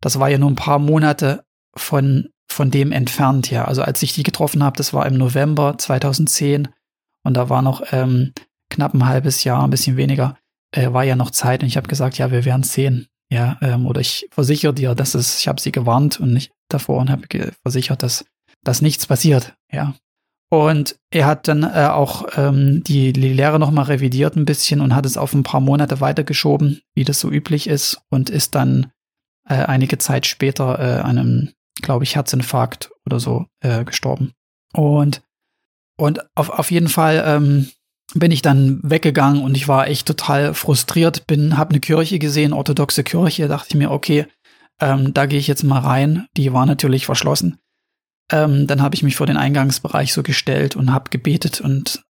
das 0.00 0.18
war 0.18 0.28
ja 0.28 0.38
nur 0.38 0.50
ein 0.50 0.56
paar 0.56 0.78
Monate 0.78 1.44
von, 1.74 2.28
von 2.48 2.70
dem 2.70 2.92
entfernt, 2.92 3.50
ja. 3.50 3.64
Also 3.64 3.82
als 3.82 4.02
ich 4.02 4.12
die 4.12 4.22
getroffen 4.22 4.62
habe, 4.62 4.76
das 4.76 4.92
war 4.92 5.06
im 5.06 5.14
November 5.14 5.76
2010 5.78 6.68
und 7.24 7.34
da 7.34 7.48
war 7.48 7.62
noch 7.62 7.82
ähm, 7.92 8.32
knapp 8.68 8.94
ein 8.94 9.06
halbes 9.06 9.44
Jahr, 9.44 9.64
ein 9.64 9.70
bisschen 9.70 9.96
weniger 9.96 10.36
äh, 10.72 10.92
war 10.92 11.04
ja 11.04 11.16
noch 11.16 11.30
Zeit 11.30 11.62
und 11.62 11.68
ich 11.68 11.76
habe 11.76 11.88
gesagt, 11.88 12.18
ja, 12.18 12.30
wir 12.30 12.44
werden 12.44 12.62
sehen. 12.62 13.06
Ja, 13.32 13.58
ähm, 13.60 13.86
oder 13.86 14.00
ich 14.00 14.26
versichere 14.32 14.74
dir, 14.74 14.94
dass 14.96 15.14
es, 15.14 15.38
ich 15.38 15.46
habe 15.46 15.60
sie 15.60 15.70
gewarnt 15.70 16.18
und 16.18 16.32
nicht 16.32 16.52
davor 16.68 16.98
und 16.98 17.10
habe 17.10 17.26
versichert, 17.62 18.02
dass, 18.02 18.24
dass 18.64 18.82
nichts 18.82 19.06
passiert. 19.06 19.54
Ja. 19.70 19.94
Und 20.50 20.96
er 21.10 21.26
hat 21.26 21.46
dann 21.46 21.62
äh, 21.62 21.88
auch 21.90 22.26
ähm, 22.36 22.82
die, 22.82 23.12
die 23.12 23.32
Lehre 23.32 23.60
nochmal 23.60 23.84
revidiert 23.84 24.36
ein 24.36 24.44
bisschen 24.44 24.80
und 24.80 24.94
hat 24.94 25.06
es 25.06 25.16
auf 25.16 25.32
ein 25.32 25.44
paar 25.44 25.60
Monate 25.60 26.00
weitergeschoben, 26.00 26.80
wie 26.94 27.04
das 27.04 27.20
so 27.20 27.30
üblich 27.30 27.68
ist, 27.68 28.00
und 28.10 28.30
ist 28.30 28.56
dann 28.56 28.90
äh, 29.48 29.54
einige 29.54 29.98
Zeit 29.98 30.26
später 30.26 30.78
äh, 30.80 31.02
einem, 31.02 31.50
glaube 31.82 32.02
ich, 32.02 32.16
Herzinfarkt 32.16 32.90
oder 33.06 33.20
so 33.20 33.46
äh, 33.60 33.84
gestorben. 33.84 34.32
Und, 34.72 35.22
und 35.96 36.20
auf, 36.34 36.50
auf 36.50 36.72
jeden 36.72 36.88
Fall 36.88 37.22
ähm, 37.24 37.70
bin 38.14 38.32
ich 38.32 38.42
dann 38.42 38.80
weggegangen 38.82 39.42
und 39.44 39.56
ich 39.56 39.68
war 39.68 39.86
echt 39.86 40.08
total 40.08 40.54
frustriert, 40.54 41.28
bin, 41.28 41.58
habe 41.58 41.70
eine 41.70 41.80
Kirche 41.80 42.18
gesehen, 42.18 42.52
orthodoxe 42.52 43.04
Kirche, 43.04 43.46
dachte 43.46 43.68
ich 43.70 43.76
mir, 43.76 43.92
okay, 43.92 44.26
ähm, 44.80 45.14
da 45.14 45.26
gehe 45.26 45.38
ich 45.38 45.46
jetzt 45.46 45.62
mal 45.62 45.78
rein. 45.78 46.26
Die 46.36 46.52
war 46.52 46.66
natürlich 46.66 47.06
verschlossen. 47.06 47.58
Ähm, 48.30 48.66
dann 48.66 48.82
habe 48.82 48.94
ich 48.94 49.02
mich 49.02 49.16
vor 49.16 49.26
den 49.26 49.36
Eingangsbereich 49.36 50.12
so 50.12 50.22
gestellt 50.22 50.76
und 50.76 50.92
habe 50.92 51.10
gebetet 51.10 51.60
und 51.60 52.02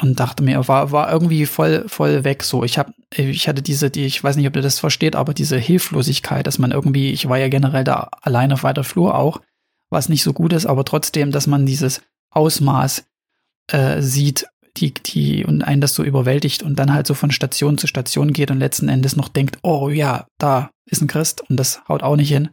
und 0.00 0.18
dachte 0.18 0.42
mir, 0.42 0.66
war 0.66 0.92
war 0.92 1.12
irgendwie 1.12 1.44
voll 1.46 1.84
voll 1.88 2.24
weg 2.24 2.42
so. 2.42 2.64
Ich 2.64 2.78
habe 2.78 2.92
ich 3.14 3.48
hatte 3.48 3.62
diese 3.62 3.90
die 3.90 4.06
ich 4.06 4.22
weiß 4.22 4.36
nicht, 4.36 4.46
ob 4.46 4.56
ihr 4.56 4.62
das 4.62 4.78
versteht, 4.78 5.16
aber 5.16 5.34
diese 5.34 5.58
Hilflosigkeit, 5.58 6.46
dass 6.46 6.58
man 6.58 6.72
irgendwie, 6.72 7.10
ich 7.10 7.28
war 7.28 7.38
ja 7.38 7.48
generell 7.48 7.84
da 7.84 8.08
alleine 8.22 8.54
auf 8.54 8.62
weiter 8.62 8.84
Flur 8.84 9.14
auch, 9.14 9.40
was 9.90 10.08
nicht 10.08 10.22
so 10.22 10.32
gut 10.32 10.52
ist, 10.52 10.66
aber 10.66 10.84
trotzdem, 10.84 11.32
dass 11.32 11.46
man 11.46 11.66
dieses 11.66 12.00
Ausmaß 12.30 13.04
äh, 13.72 14.00
sieht, 14.00 14.46
die, 14.76 14.94
die 14.94 15.44
und 15.44 15.62
einen 15.62 15.80
das 15.80 15.94
so 15.94 16.02
überwältigt 16.04 16.62
und 16.62 16.78
dann 16.78 16.92
halt 16.92 17.06
so 17.06 17.14
von 17.14 17.30
Station 17.30 17.76
zu 17.76 17.86
Station 17.86 18.32
geht 18.32 18.50
und 18.50 18.58
letzten 18.58 18.88
Endes 18.88 19.16
noch 19.16 19.28
denkt, 19.28 19.58
oh 19.62 19.88
ja, 19.88 20.26
da 20.38 20.70
ist 20.86 21.02
ein 21.02 21.08
Christ 21.08 21.42
und 21.48 21.56
das 21.56 21.82
haut 21.88 22.02
auch 22.02 22.16
nicht 22.16 22.30
hin. 22.30 22.50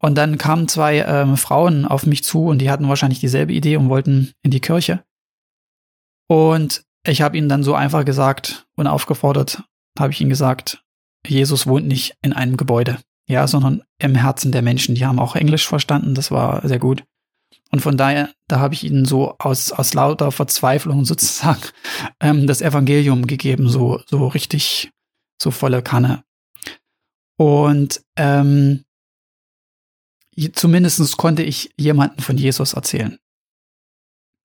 Und 0.00 0.16
dann 0.16 0.38
kamen 0.38 0.66
zwei 0.66 1.00
ähm, 1.00 1.36
Frauen 1.36 1.84
auf 1.84 2.06
mich 2.06 2.24
zu 2.24 2.46
und 2.46 2.58
die 2.58 2.70
hatten 2.70 2.88
wahrscheinlich 2.88 3.20
dieselbe 3.20 3.52
Idee 3.52 3.76
und 3.76 3.90
wollten 3.90 4.32
in 4.42 4.50
die 4.50 4.60
Kirche. 4.60 5.04
Und 6.26 6.84
ich 7.06 7.22
habe 7.22 7.36
ihnen 7.36 7.48
dann 7.48 7.62
so 7.62 7.74
einfach 7.74 8.04
gesagt 8.04 8.66
und 8.76 8.86
aufgefordert, 8.86 9.62
habe 9.98 10.12
ich 10.12 10.20
ihnen 10.20 10.30
gesagt, 10.30 10.82
Jesus 11.26 11.66
wohnt 11.66 11.86
nicht 11.86 12.14
in 12.22 12.32
einem 12.32 12.56
Gebäude, 12.56 12.98
ja, 13.28 13.46
sondern 13.46 13.82
im 13.98 14.14
Herzen 14.14 14.52
der 14.52 14.62
Menschen. 14.62 14.94
Die 14.94 15.04
haben 15.04 15.18
auch 15.18 15.36
Englisch 15.36 15.68
verstanden, 15.68 16.14
das 16.14 16.30
war 16.30 16.66
sehr 16.66 16.78
gut. 16.78 17.04
Und 17.70 17.80
von 17.80 17.96
daher, 17.96 18.30
da 18.48 18.58
habe 18.58 18.74
ich 18.74 18.84
ihnen 18.84 19.04
so 19.04 19.36
aus, 19.38 19.70
aus 19.70 19.92
lauter 19.92 20.32
Verzweiflung 20.32 21.04
sozusagen 21.04 21.62
ähm, 22.20 22.46
das 22.46 22.62
Evangelium 22.62 23.26
gegeben, 23.26 23.68
so, 23.68 24.00
so 24.06 24.26
richtig, 24.28 24.90
so 25.40 25.50
volle 25.50 25.82
Kanne. 25.82 26.24
Und 27.36 28.02
ähm, 28.16 28.84
zumindest 30.48 31.16
konnte 31.16 31.42
ich 31.42 31.70
jemanden 31.76 32.22
von 32.22 32.38
Jesus 32.38 32.72
erzählen. 32.72 33.18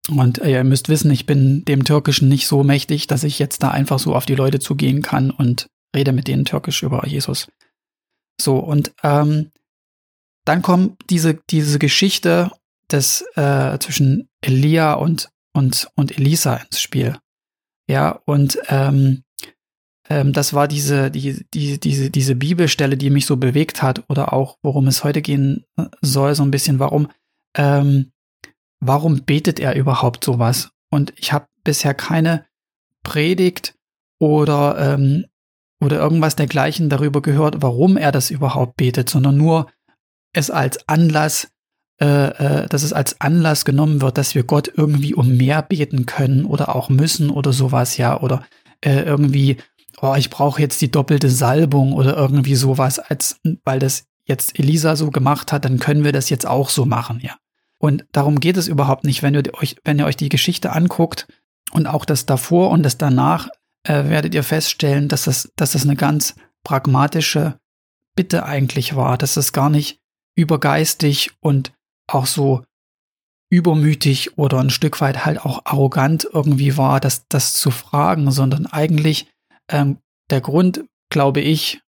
Und 0.09 0.39
äh, 0.39 0.51
ihr 0.51 0.63
müsst 0.63 0.89
wissen, 0.89 1.11
ich 1.11 1.25
bin 1.25 1.63
dem 1.65 1.83
Türkischen 1.83 2.27
nicht 2.27 2.47
so 2.47 2.63
mächtig, 2.63 3.07
dass 3.07 3.23
ich 3.23 3.39
jetzt 3.39 3.63
da 3.63 3.71
einfach 3.71 4.00
so 4.00 4.15
auf 4.15 4.25
die 4.25 4.35
Leute 4.35 4.59
zugehen 4.59 5.01
kann 5.01 5.31
und 5.31 5.67
rede 5.95 6.11
mit 6.11 6.27
denen 6.27 6.45
türkisch 6.45 6.83
über 6.83 7.05
Jesus. 7.07 7.47
So, 8.39 8.57
und 8.57 8.93
ähm, 9.03 9.51
dann 10.45 10.61
kommt 10.61 10.97
diese, 11.09 11.35
diese 11.50 11.77
Geschichte 11.77 12.51
des 12.91 13.23
äh, 13.35 13.77
zwischen 13.79 14.29
Elia 14.41 14.93
und, 14.93 15.29
und, 15.53 15.88
und 15.95 16.17
Elisa 16.17 16.55
ins 16.55 16.81
Spiel. 16.81 17.17
Ja, 17.88 18.19
und 18.25 18.57
ähm, 18.67 19.23
ähm, 20.10 20.34
das 20.34 20.53
war 20.53 20.67
diese, 20.67 21.12
die, 21.12 21.46
die, 21.53 21.79
diese, 21.79 22.10
diese 22.10 22.36
Bibelstelle, 22.36 22.98
die 22.98 23.10
mich 23.10 23.25
so 23.25 23.38
bewegt 23.38 23.81
hat, 23.81 24.03
oder 24.10 24.34
auch, 24.34 24.58
worum 24.62 24.88
es 24.88 25.03
heute 25.03 25.22
gehen 25.22 25.65
äh, 25.77 25.86
soll, 26.01 26.36
so 26.36 26.43
ein 26.43 26.51
bisschen, 26.51 26.79
warum, 26.79 27.10
ähm, 27.55 28.12
warum 28.79 29.24
betet 29.24 29.60
er 29.60 29.75
überhaupt 29.75 30.24
sowas? 30.24 30.72
Und 30.89 31.13
ich 31.17 31.34
habe 31.34 31.48
bisher 31.63 31.93
keine 31.93 32.46
Predigt 33.03 33.75
oder, 34.20 34.93
ähm, 34.93 35.25
oder 35.79 35.98
irgendwas 35.98 36.36
dergleichen 36.36 36.89
darüber 36.89 37.22
gehört, 37.22 37.62
warum 37.62 37.98
er 37.98 38.12
das 38.12 38.29
überhaupt 38.29 38.77
betet, 38.77 39.10
sondern 39.10 39.38
nur 39.38 39.72
es 40.34 40.50
als 40.50 40.88
Anlass 40.88 41.51
äh, 42.01 42.63
äh, 42.63 42.67
dass 42.67 42.81
es 42.81 42.93
als 42.93 43.22
Anlass 43.22 43.63
genommen 43.63 44.01
wird, 44.01 44.17
dass 44.17 44.34
wir 44.34 44.43
Gott 44.43 44.72
irgendwie 44.75 45.13
um 45.13 45.38
mehr 45.38 45.62
beten 45.62 46.08
können 46.08 46.46
oder 46.46 46.75
auch 46.75 46.89
müssen 46.89 47.29
oder 47.29 47.53
sowas, 47.53 47.96
ja, 47.98 48.20
oder 48.20 48.43
äh, 48.84 49.01
irgendwie, 49.01 49.58
oh, 50.01 50.15
ich 50.15 50.29
brauche 50.29 50.62
jetzt 50.62 50.81
die 50.81 50.91
doppelte 50.91 51.29
Salbung 51.29 51.93
oder 51.93 52.17
irgendwie 52.17 52.55
sowas, 52.55 53.00
als 53.00 53.39
weil 53.63 53.79
das 53.79 54.05
jetzt 54.25 54.58
Elisa 54.58 54.96
so 54.96 55.12
gemacht 55.12 55.51
hat, 55.51 55.65
dann 55.65 55.79
können 55.79 56.03
wir 56.03 56.12
das 56.12 56.29
jetzt 56.29 56.48
auch 56.48 56.70
so 56.70 56.86
machen, 56.86 57.20
ja. 57.22 57.36
Und 57.77 58.05
darum 58.12 58.39
geht 58.39 58.58
es 58.58 58.67
überhaupt 58.67 59.05
nicht, 59.05 59.24
wenn 59.24 59.34
ihr 59.34 59.43
euch, 59.55 59.75
wenn 59.84 59.98
ihr 59.98 60.05
euch 60.05 60.17
die 60.17 60.29
Geschichte 60.29 60.72
anguckt 60.72 61.27
und 61.72 61.88
auch 61.88 62.05
das 62.05 62.25
davor 62.25 62.70
und 62.70 62.84
das 62.84 62.98
danach, 62.98 63.50
äh, 63.84 64.05
werdet 64.05 64.36
ihr 64.36 64.43
feststellen, 64.43 65.08
dass 65.08 65.24
das, 65.24 65.51
dass 65.55 65.72
das 65.72 65.84
eine 65.84 65.96
ganz 65.96 66.36
pragmatische 66.63 67.58
Bitte 68.15 68.46
eigentlich 68.46 68.96
war, 68.96 69.17
dass 69.17 69.38
es 69.38 69.53
gar 69.53 69.70
nicht 69.70 70.00
übergeistig 70.36 71.31
und 71.39 71.74
auch 72.08 72.27
so 72.27 72.63
übermütig 73.50 74.38
oder 74.38 74.60
ein 74.60 74.70
Stück 74.70 75.01
weit 75.01 75.25
halt 75.25 75.43
auch 75.43 75.65
arrogant 75.65 76.27
irgendwie 76.31 76.77
war, 76.77 77.00
das, 77.00 77.27
das 77.27 77.53
zu 77.53 77.72
fragen, 77.72 78.31
sondern 78.31 78.65
eigentlich 78.65 79.30
ähm, 79.71 79.97
der 80.29 80.41
Grund, 80.41 80.85
glaube 81.09 81.41
ich, 81.41 81.81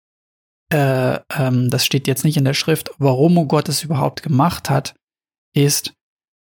äh, 0.72 1.18
ähm, 1.37 1.68
das 1.70 1.84
steht 1.84 2.06
jetzt 2.06 2.25
nicht 2.25 2.37
in 2.37 2.44
der 2.44 2.54
Schrift, 2.54 2.90
warum 2.99 3.49
Gott 3.49 3.68
es 3.68 3.82
überhaupt 3.82 4.22
gemacht 4.22 4.70
hat, 4.70 4.94
ist, 5.54 5.94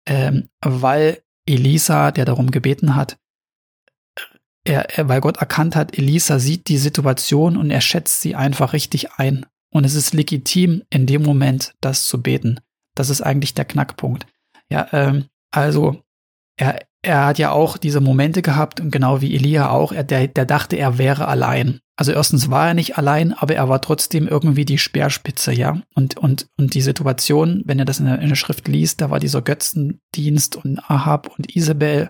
ähm, 0.08 0.50
weil 0.62 1.24
Elisa, 1.46 2.12
der 2.12 2.26
darum 2.26 2.52
gebeten 2.52 2.96
hat, 2.96 3.18
er, 4.66 4.98
er, 4.98 5.08
weil 5.08 5.22
Gott 5.22 5.38
erkannt 5.38 5.76
hat, 5.76 5.98
Elisa 5.98 6.40
sieht 6.40 6.68
die 6.68 6.78
Situation 6.78 7.56
und 7.56 7.72
er 7.72 7.82
schätzt 7.82 8.22
sie 8.22 8.36
einfach 8.36 8.74
richtig 8.74 9.14
ein. 9.14 9.46
Und 9.72 9.86
es 9.86 9.96
ist 9.96 10.14
legitim, 10.14 10.84
in 10.90 11.06
dem 11.06 11.24
Moment 11.24 11.74
das 11.80 12.06
zu 12.06 12.22
beten. 12.22 12.60
Das 12.96 13.10
ist 13.10 13.22
eigentlich 13.22 13.54
der 13.54 13.66
Knackpunkt. 13.66 14.28
Ja, 14.70 14.88
ähm, 14.92 15.26
also 15.52 16.04
er, 16.58 16.86
er 17.08 17.26
hat 17.26 17.40
ja 17.40 17.52
auch 17.52 17.78
diese 17.78 18.02
Momente 18.02 18.42
gehabt 18.42 18.82
und 18.82 18.92
genau 18.92 19.22
wie 19.22 19.34
Elia 19.34 19.70
auch, 19.70 19.94
er, 19.94 20.04
der, 20.04 20.28
der 20.28 20.46
dachte, 20.46 20.76
er 20.76 20.98
wäre 20.98 21.28
allein. 21.30 21.80
Also 21.96 22.12
erstens 22.12 22.52
war 22.52 22.68
er 22.68 22.74
nicht 22.74 22.98
allein, 22.98 23.32
aber 23.32 23.56
er 23.56 23.70
war 23.70 23.82
trotzdem 23.82 24.28
irgendwie 24.28 24.66
die 24.66 24.78
Speerspitze, 24.78 25.54
ja. 25.54 25.82
Und, 25.96 26.18
und, 26.18 26.48
und 26.58 26.74
die 26.74 26.82
Situation, 26.82 27.64
wenn 27.66 27.80
er 27.80 27.86
das 27.86 28.00
in 28.00 28.08
der, 28.08 28.20
in 28.20 28.28
der 28.28 28.36
Schrift 28.36 28.68
liest, 28.68 29.00
da 29.00 29.10
war 29.10 29.20
dieser 29.20 29.42
Götzendienst 29.42 30.58
und 30.58 30.80
Ahab 30.92 31.32
und 31.38 31.56
Isabel 31.56 32.10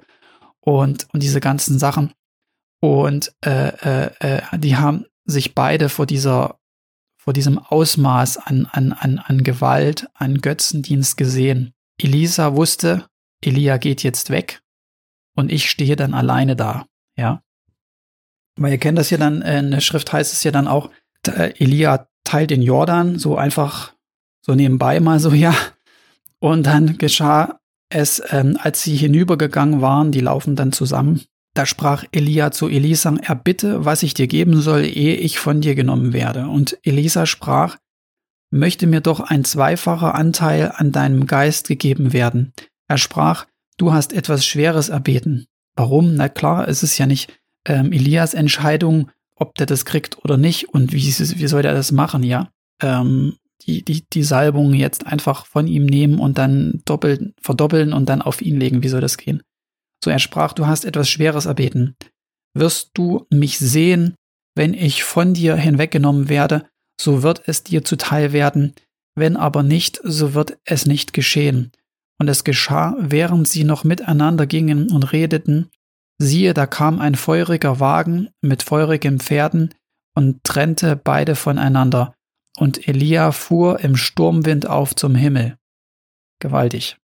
und, 0.61 1.07
und 1.13 1.21
diese 1.21 1.41
ganzen 1.41 1.77
Sachen. 1.77 2.11
Und 2.81 3.33
äh, 3.45 3.67
äh, 3.67 4.11
äh, 4.19 4.41
die 4.57 4.77
haben 4.77 5.05
sich 5.25 5.53
beide 5.53 5.89
vor 5.89 6.07
dieser 6.07 6.57
vor 7.19 7.33
diesem 7.33 7.59
Ausmaß 7.59 8.37
an, 8.37 8.67
an, 8.71 8.93
an, 8.93 9.19
an 9.19 9.43
Gewalt, 9.43 10.07
an 10.13 10.39
Götzendienst 10.39 11.17
gesehen. 11.17 11.73
Elisa 12.01 12.55
wusste, 12.55 13.05
Elia 13.41 13.77
geht 13.77 14.01
jetzt 14.01 14.29
weg 14.29 14.61
und 15.37 15.51
ich 15.51 15.69
stehe 15.69 15.95
dann 15.95 16.13
alleine 16.13 16.55
da, 16.55 16.87
ja. 17.15 17.41
Weil 18.57 18.71
ihr 18.71 18.79
kennt 18.79 18.97
das 18.97 19.11
ja 19.11 19.17
dann, 19.17 19.41
in 19.43 19.71
der 19.71 19.81
Schrift 19.81 20.11
heißt 20.11 20.33
es 20.33 20.43
ja 20.43 20.51
dann 20.51 20.67
auch, 20.67 20.89
Elia 21.25 22.07
teilt 22.23 22.49
den 22.49 22.61
Jordan, 22.61 23.19
so 23.19 23.37
einfach, 23.37 23.93
so 24.41 24.55
nebenbei 24.55 24.99
mal 24.99 25.19
so, 25.19 25.31
ja. 25.33 25.55
Und 26.39 26.65
dann 26.65 26.97
geschah 26.97 27.59
es, 27.89 28.21
ähm, 28.29 28.57
als 28.59 28.83
sie 28.83 28.95
hinübergegangen 28.95 29.81
waren, 29.81 30.11
die 30.11 30.19
laufen 30.19 30.55
dann 30.55 30.71
zusammen, 30.71 31.21
da 31.53 31.65
sprach 31.65 32.03
Elia 32.11 32.51
zu 32.51 32.67
Elisa, 32.67 33.15
erbitte, 33.21 33.85
was 33.85 34.03
ich 34.03 34.13
dir 34.13 34.27
geben 34.27 34.61
soll, 34.61 34.85
ehe 34.85 35.15
ich 35.15 35.39
von 35.39 35.61
dir 35.61 35.73
genommen 35.73 36.13
werde. 36.13 36.47
Und 36.47 36.77
Elisa 36.83 37.25
sprach, 37.25 37.77
möchte 38.51 38.87
mir 38.87 39.01
doch 39.01 39.19
ein 39.19 39.43
zweifacher 39.43 40.13
Anteil 40.13 40.71
an 40.75 40.91
deinem 40.91 41.25
Geist 41.25 41.67
gegeben 41.67 42.13
werden. 42.13 42.53
Er 42.87 42.97
sprach, 42.97 43.45
du 43.77 43.93
hast 43.93 44.13
etwas 44.13 44.45
Schweres 44.45 44.89
erbeten. 44.89 45.47
Warum? 45.75 46.15
Na 46.15 46.29
klar, 46.29 46.67
es 46.67 46.83
ist 46.83 46.97
ja 46.97 47.05
nicht 47.05 47.39
ähm, 47.65 47.91
Elias 47.91 48.33
Entscheidung, 48.33 49.11
ob 49.35 49.55
der 49.55 49.67
das 49.67 49.85
kriegt 49.85 50.23
oder 50.23 50.37
nicht 50.37 50.69
und 50.73 50.91
wie, 50.91 51.03
wie 51.03 51.47
soll 51.47 51.61
der 51.61 51.73
das 51.73 51.91
machen, 51.91 52.23
ja? 52.23 52.49
Ähm, 52.81 53.35
die, 53.61 53.83
die, 53.83 54.07
die 54.09 54.23
Salbung 54.23 54.73
jetzt 54.73 55.05
einfach 55.05 55.45
von 55.45 55.67
ihm 55.67 55.85
nehmen 55.85 56.19
und 56.19 56.37
dann 56.37 56.81
doppelt, 56.85 57.33
verdoppeln 57.41 57.93
und 57.93 58.07
dann 58.07 58.21
auf 58.21 58.41
ihn 58.41 58.59
legen. 58.59 58.83
Wie 58.83 58.87
soll 58.87 59.01
das 59.01 59.17
gehen? 59.17 59.43
So 60.03 60.09
er 60.09 60.19
sprach, 60.19 60.53
du 60.53 60.67
hast 60.67 60.85
etwas 60.85 61.09
Schweres 61.09 61.45
erbeten. 61.45 61.95
Wirst 62.53 62.91
du 62.93 63.25
mich 63.29 63.59
sehen, 63.59 64.15
wenn 64.55 64.73
ich 64.73 65.03
von 65.03 65.33
dir 65.33 65.55
hinweggenommen 65.55 66.29
werde, 66.29 66.65
so 66.99 67.23
wird 67.23 67.43
es 67.45 67.63
dir 67.63 67.83
zuteil 67.83 68.31
werden, 68.31 68.73
wenn 69.15 69.35
aber 69.35 69.63
nicht, 69.63 69.99
so 70.03 70.33
wird 70.33 70.57
es 70.65 70.85
nicht 70.85 71.13
geschehen. 71.13 71.71
Und 72.19 72.27
es 72.27 72.43
geschah, 72.43 72.95
während 72.99 73.47
sie 73.47 73.63
noch 73.63 73.83
miteinander 73.83 74.47
gingen 74.47 74.91
und 74.91 75.11
redeten, 75.11 75.69
siehe, 76.17 76.53
da 76.53 76.65
kam 76.65 76.99
ein 76.99 77.15
feuriger 77.15 77.79
Wagen 77.79 78.29
mit 78.41 78.63
feurigen 78.63 79.19
Pferden 79.19 79.73
und 80.15 80.43
trennte 80.43 80.95
beide 80.95 81.35
voneinander, 81.35 82.15
und 82.57 82.87
Elia 82.87 83.31
fuhr 83.31 83.81
im 83.81 83.95
Sturmwind 83.95 84.67
auf 84.67 84.95
zum 84.95 85.13
Himmel. 85.13 85.57
Gewaltig. 86.39 86.97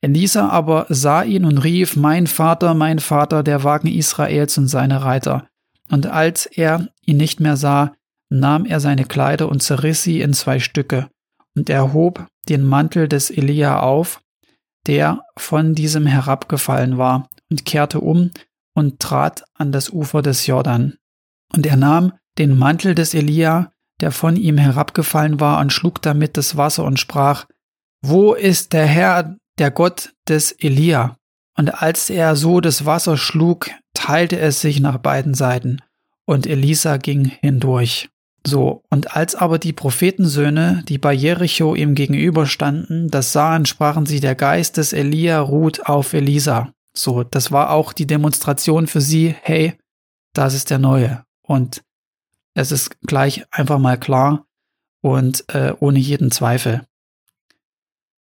Elisa 0.00 0.48
aber 0.48 0.86
sah 0.88 1.22
ihn 1.22 1.44
und 1.44 1.58
rief, 1.58 1.96
Mein 1.96 2.26
Vater, 2.26 2.72
mein 2.74 2.98
Vater, 2.98 3.42
der 3.42 3.64
Wagen 3.64 3.88
Israels 3.88 4.56
und 4.56 4.68
seine 4.68 5.02
Reiter. 5.02 5.48
Und 5.90 6.06
als 6.06 6.46
er 6.46 6.88
ihn 7.04 7.16
nicht 7.16 7.40
mehr 7.40 7.56
sah, 7.56 7.94
nahm 8.30 8.64
er 8.64 8.80
seine 8.80 9.04
Kleider 9.04 9.48
und 9.48 9.62
zerriss 9.62 10.02
sie 10.02 10.20
in 10.20 10.34
zwei 10.34 10.60
Stücke, 10.60 11.08
und 11.56 11.68
er 11.68 11.92
hob 11.92 12.26
den 12.48 12.64
Mantel 12.64 13.08
des 13.08 13.30
Elia 13.30 13.80
auf, 13.80 14.20
der 14.86 15.22
von 15.36 15.74
diesem 15.74 16.06
herabgefallen 16.06 16.98
war, 16.98 17.28
und 17.50 17.64
kehrte 17.64 18.00
um 18.00 18.30
und 18.74 19.00
trat 19.00 19.44
an 19.54 19.72
das 19.72 19.90
Ufer 19.90 20.22
des 20.22 20.46
Jordan. 20.46 20.96
Und 21.54 21.66
er 21.66 21.76
nahm 21.76 22.12
den 22.38 22.56
Mantel 22.56 22.94
des 22.94 23.14
Elia, 23.14 23.72
der 24.00 24.12
von 24.12 24.36
ihm 24.36 24.58
herabgefallen 24.58 25.40
war, 25.40 25.60
und 25.60 25.72
schlug 25.72 26.02
damit 26.02 26.36
das 26.36 26.56
Wasser 26.56 26.84
und 26.84 26.98
sprach, 26.98 27.46
Wo 28.02 28.34
ist 28.34 28.72
der 28.72 28.86
Herr, 28.86 29.36
der 29.58 29.70
Gott 29.70 30.14
des 30.28 30.52
Elia? 30.52 31.16
Und 31.56 31.82
als 31.82 32.08
er 32.08 32.36
so 32.36 32.60
das 32.60 32.86
Wasser 32.86 33.16
schlug, 33.16 33.70
teilte 33.94 34.38
es 34.38 34.60
sich 34.60 34.80
nach 34.80 34.98
beiden 34.98 35.34
Seiten, 35.34 35.80
und 36.24 36.46
Elisa 36.46 36.98
ging 36.98 37.24
hindurch. 37.24 38.08
So, 38.48 38.82
und 38.88 39.14
als 39.14 39.34
aber 39.34 39.58
die 39.58 39.74
Prophetensöhne, 39.74 40.82
die 40.88 40.96
bei 40.96 41.12
Jericho 41.12 41.74
ihm 41.74 41.94
gegenüberstanden, 41.94 43.10
das 43.10 43.34
sahen, 43.34 43.66
sprachen 43.66 44.06
sie, 44.06 44.20
der 44.20 44.34
Geist 44.34 44.78
des 44.78 44.94
Elia 44.94 45.38
ruht 45.38 45.84
auf 45.84 46.14
Elisa. 46.14 46.72
So, 46.96 47.24
das 47.24 47.52
war 47.52 47.72
auch 47.72 47.92
die 47.92 48.06
Demonstration 48.06 48.86
für 48.86 49.02
sie, 49.02 49.34
hey, 49.42 49.74
das 50.32 50.54
ist 50.54 50.70
der 50.70 50.78
Neue. 50.78 51.24
Und 51.42 51.84
es 52.54 52.72
ist 52.72 52.98
gleich 53.02 53.44
einfach 53.50 53.78
mal 53.78 53.98
klar 53.98 54.46
und 55.02 55.44
äh, 55.48 55.74
ohne 55.78 55.98
jeden 55.98 56.30
Zweifel. 56.30 56.86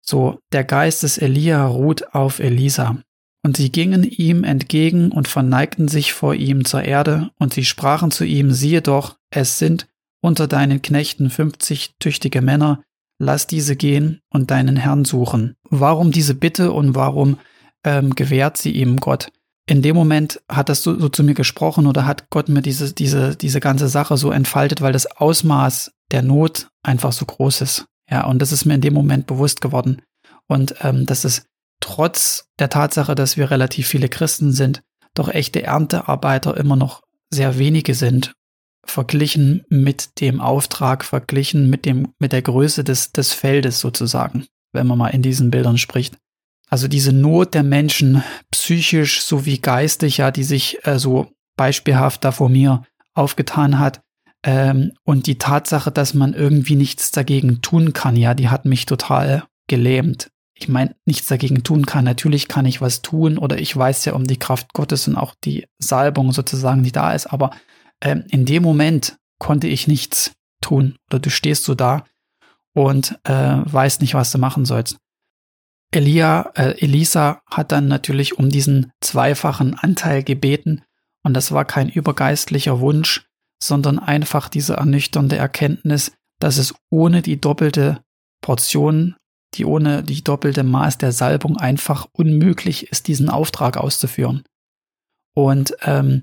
So, 0.01 0.41
der 0.51 0.65
Geist 0.65 1.03
des 1.03 1.19
Elia 1.19 1.67
ruht 1.67 2.15
auf 2.15 2.39
Elisa. 2.39 2.97
Und 3.43 3.59
sie 3.59 3.71
gingen 3.71 4.03
ihm 4.03 4.45
entgegen 4.45 5.13
und 5.13 5.29
verneigten 5.29 5.89
sich 5.89 6.15
vor 6.15 6.35
ihm 6.35 6.65
zur 6.65 6.85
Erde, 6.85 7.31
und 7.39 7.53
sie 7.53 7.67
sprachen 7.67 8.11
zu 8.11 8.25
ihm, 8.25 8.51
siehe 8.51 8.81
doch, 8.81 9.19
es 9.31 9.59
sind 9.59 9.87
unter 10.26 10.49
deinen 10.49 10.83
Knechten 10.83 11.30
fünfzig 11.30 11.95
tüchtige 12.00 12.42
Männer, 12.42 12.83
lass 13.18 13.47
diese 13.47 13.76
gehen 13.76 14.21
und 14.28 14.50
deinen 14.50 14.76
Herrn 14.76 15.04
suchen. 15.04 15.54
Warum 15.71 16.11
diese 16.11 16.35
Bitte 16.35 16.73
und 16.73 16.97
warum 16.97 17.38
ähm, 17.85 18.16
gewährt 18.16 18.56
sie 18.56 18.73
ihm 18.73 18.97
Gott? 18.97 19.28
In 19.68 19.83
dem 19.83 19.95
Moment 19.95 20.40
hat 20.49 20.68
das 20.68 20.83
so, 20.83 20.99
so 20.99 21.09
zu 21.09 21.23
mir 21.23 21.35
gesprochen 21.35 21.87
oder 21.87 22.06
hat 22.06 22.28
Gott 22.30 22.49
mir 22.49 22.61
diese, 22.61 22.92
diese, 22.92 23.37
diese 23.37 23.61
ganze 23.61 23.87
Sache 23.87 24.16
so 24.16 24.33
entfaltet, 24.33 24.80
weil 24.80 24.92
das 24.92 25.06
Ausmaß 25.06 25.92
der 26.11 26.23
Not 26.23 26.71
einfach 26.83 27.12
so 27.12 27.25
groß 27.25 27.61
ist. 27.61 27.87
Ja, 28.11 28.26
und 28.26 28.42
das 28.42 28.50
ist 28.50 28.64
mir 28.64 28.75
in 28.75 28.80
dem 28.80 28.95
Moment 28.95 29.28
bewusst 29.28 29.61
geworden. 29.61 30.02
Und 30.49 30.75
ähm, 30.83 31.06
dass 31.06 31.25
es 31.25 31.47
trotz 31.80 32.49
der 32.59 32.68
Tatsache, 32.68 33.14
dass 33.14 33.37
wir 33.37 33.52
relativ 33.52 33.87
viele 33.87 34.09
Christen 34.09 34.50
sind, 34.50 34.83
doch 35.14 35.28
echte 35.28 35.62
Erntearbeiter 35.62 36.56
immer 36.56 36.75
noch 36.75 37.02
sehr 37.30 37.59
wenige 37.59 37.95
sind 37.95 38.35
verglichen 38.87 39.64
mit 39.69 40.21
dem 40.21 40.40
Auftrag, 40.40 41.05
verglichen 41.05 41.71
mit 41.71 41.85
dem, 41.85 42.09
mit 42.19 42.33
der 42.33 42.43
Größe 42.43 42.85
des, 42.85 43.12
des 43.12 43.33
Feldes 43.33 43.81
sozusagen, 43.81 44.47
wenn 44.73 44.87
man 44.87 44.99
mal 44.99 45.09
in 45.09 45.23
diesen 45.23 45.50
Bildern 45.50 45.78
spricht. 45.78 46.16
Also 46.69 46.88
diese 46.88 47.12
Not 47.12 47.55
der 47.55 47.62
Menschen, 47.62 48.23
psychisch 48.50 49.23
sowie 49.23 49.59
geistig, 49.59 50.19
ja, 50.19 50.31
die 50.31 50.45
sich 50.45 50.85
äh, 50.85 50.99
so 50.99 51.31
beispielhaft 51.57 52.25
da 52.25 52.33
vor 52.33 52.49
mir 52.49 52.83
aufgetan 53.14 53.78
hat, 53.78 54.02
ähm, 54.47 54.93
und 55.02 55.26
die 55.26 55.38
Tatsache, 55.38 55.90
dass 55.90 56.14
man 56.14 56.33
irgendwie 56.33 56.76
nichts 56.76 57.11
dagegen 57.11 57.62
tun 57.62 57.93
kann, 57.93 58.14
ja, 58.14 58.33
die 58.33 58.49
hat 58.49 58.64
mich 58.64 58.87
total 58.87 59.43
gelähmt. 59.67 60.30
Ich 60.54 60.69
meine, 60.69 60.95
nichts 61.04 61.26
dagegen 61.26 61.65
tun 61.65 61.84
kann. 61.84 62.04
Natürlich 62.04 62.47
kann 62.47 62.65
ich 62.65 62.80
was 62.80 63.02
tun 63.02 63.39
oder 63.39 63.58
ich 63.58 63.76
weiß 63.76 64.04
ja 64.04 64.15
um 64.15 64.25
die 64.25 64.39
Kraft 64.39 64.73
Gottes 64.73 65.08
und 65.08 65.17
auch 65.17 65.34
die 65.45 65.67
Salbung 65.78 66.30
sozusagen, 66.32 66.84
die 66.84 66.93
da 66.93 67.13
ist, 67.13 67.26
aber 67.26 67.50
ähm, 68.02 68.25
in 68.30 68.45
dem 68.45 68.63
Moment 68.63 69.17
konnte 69.39 69.67
ich 69.67 69.87
nichts 69.87 70.32
tun. 70.61 70.97
Oder 71.11 71.19
du 71.19 71.30
stehst 71.30 71.65
so 71.65 71.75
da 71.75 72.04
und 72.75 73.19
äh, 73.25 73.32
weißt 73.65 74.00
nicht, 74.00 74.15
was 74.15 74.30
du 74.30 74.39
machen 74.39 74.65
sollst. 74.65 74.99
Elia, 75.93 76.50
äh, 76.54 76.78
Elisa 76.80 77.41
hat 77.50 77.73
dann 77.73 77.89
natürlich 77.89 78.39
um 78.39 78.50
diesen 78.50 78.93
zweifachen 79.00 79.75
Anteil 79.75 80.23
gebeten 80.23 80.82
und 81.23 81.35
das 81.35 81.52
war 81.52 81.65
kein 81.65 81.89
übergeistlicher 81.89 82.80
Wunsch, 82.80 83.26
sondern 83.63 83.99
einfach 83.99 84.49
diese 84.49 84.75
ernüchternde 84.75 85.37
Erkenntnis, 85.37 86.13
dass 86.39 86.59
es 86.59 86.75
ohne 86.91 87.23
die 87.23 87.41
doppelte 87.41 88.02
Portion, 88.43 89.17
die 89.54 89.65
ohne 89.65 90.02
die 90.02 90.23
doppelte 90.23 90.63
Maß 90.63 90.99
der 90.99 91.13
Salbung 91.13 91.56
einfach 91.56 92.06
unmöglich 92.13 92.91
ist, 92.91 93.09
diesen 93.09 93.30
Auftrag 93.30 93.76
auszuführen. 93.76 94.45
Und 95.35 95.76
ähm, 95.82 96.23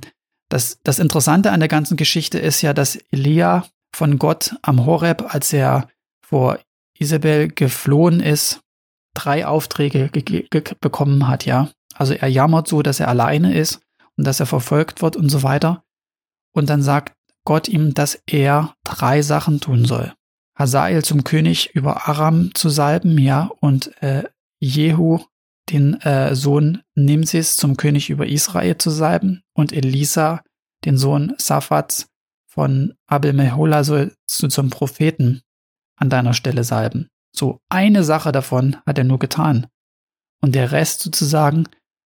das, 0.53 0.79
das 0.83 0.99
Interessante 0.99 1.51
an 1.51 1.59
der 1.59 1.67
ganzen 1.67 1.97
Geschichte 1.97 2.37
ist 2.37 2.61
ja, 2.61 2.73
dass 2.73 2.99
Elia 3.09 3.65
von 3.91 4.19
Gott 4.19 4.55
am 4.61 4.85
Horeb, 4.85 5.33
als 5.33 5.51
er 5.51 5.89
vor 6.23 6.59
Isabel 6.97 7.47
geflohen 7.47 8.19
ist, 8.19 8.61
drei 9.15 9.47
Aufträge 9.47 10.11
bekommen 10.79 11.27
hat, 11.27 11.45
ja. 11.45 11.69
Also 11.95 12.13
er 12.13 12.27
jammert 12.27 12.67
so, 12.67 12.83
dass 12.83 12.99
er 12.99 13.07
alleine 13.07 13.55
ist 13.55 13.81
und 14.15 14.27
dass 14.27 14.39
er 14.39 14.45
verfolgt 14.45 15.01
wird 15.01 15.15
und 15.15 15.29
so 15.29 15.41
weiter. 15.41 15.83
Und 16.53 16.69
dann 16.69 16.83
sagt 16.83 17.13
Gott 17.45 17.67
ihm, 17.67 17.95
dass 17.95 18.21
er 18.27 18.75
drei 18.83 19.23
Sachen 19.23 19.59
tun 19.59 19.85
soll. 19.85 20.13
Hazael 20.55 21.03
zum 21.03 21.23
König 21.23 21.73
über 21.73 22.07
Aram 22.07 22.53
zu 22.53 22.69
salben, 22.69 23.17
ja, 23.17 23.49
und 23.59 23.91
äh, 24.03 24.25
Jehu 24.59 25.19
den 25.69 25.99
äh, 26.01 26.35
Sohn 26.35 26.81
Nimsis 26.95 27.55
zum 27.55 27.77
König 27.77 28.09
über 28.09 28.27
Israel 28.27 28.77
zu 28.77 28.89
salben 28.89 29.43
und 29.53 29.71
Elisa, 29.71 30.43
den 30.85 30.97
Sohn 30.97 31.33
Safats 31.37 32.07
von 32.47 32.93
Abel 33.07 33.33
Mehola, 33.33 33.83
soll 33.83 34.15
zu 34.27 34.47
zum 34.47 34.69
Propheten 34.69 35.41
an 35.95 36.09
deiner 36.09 36.33
Stelle 36.33 36.63
salben. 36.63 37.09
So 37.35 37.59
eine 37.69 38.03
Sache 38.03 38.31
davon 38.31 38.77
hat 38.85 38.97
er 38.97 39.03
nur 39.03 39.19
getan. 39.19 39.67
Und 40.41 40.53
der 40.55 40.71
Rest 40.71 41.01
sozusagen 41.01 41.67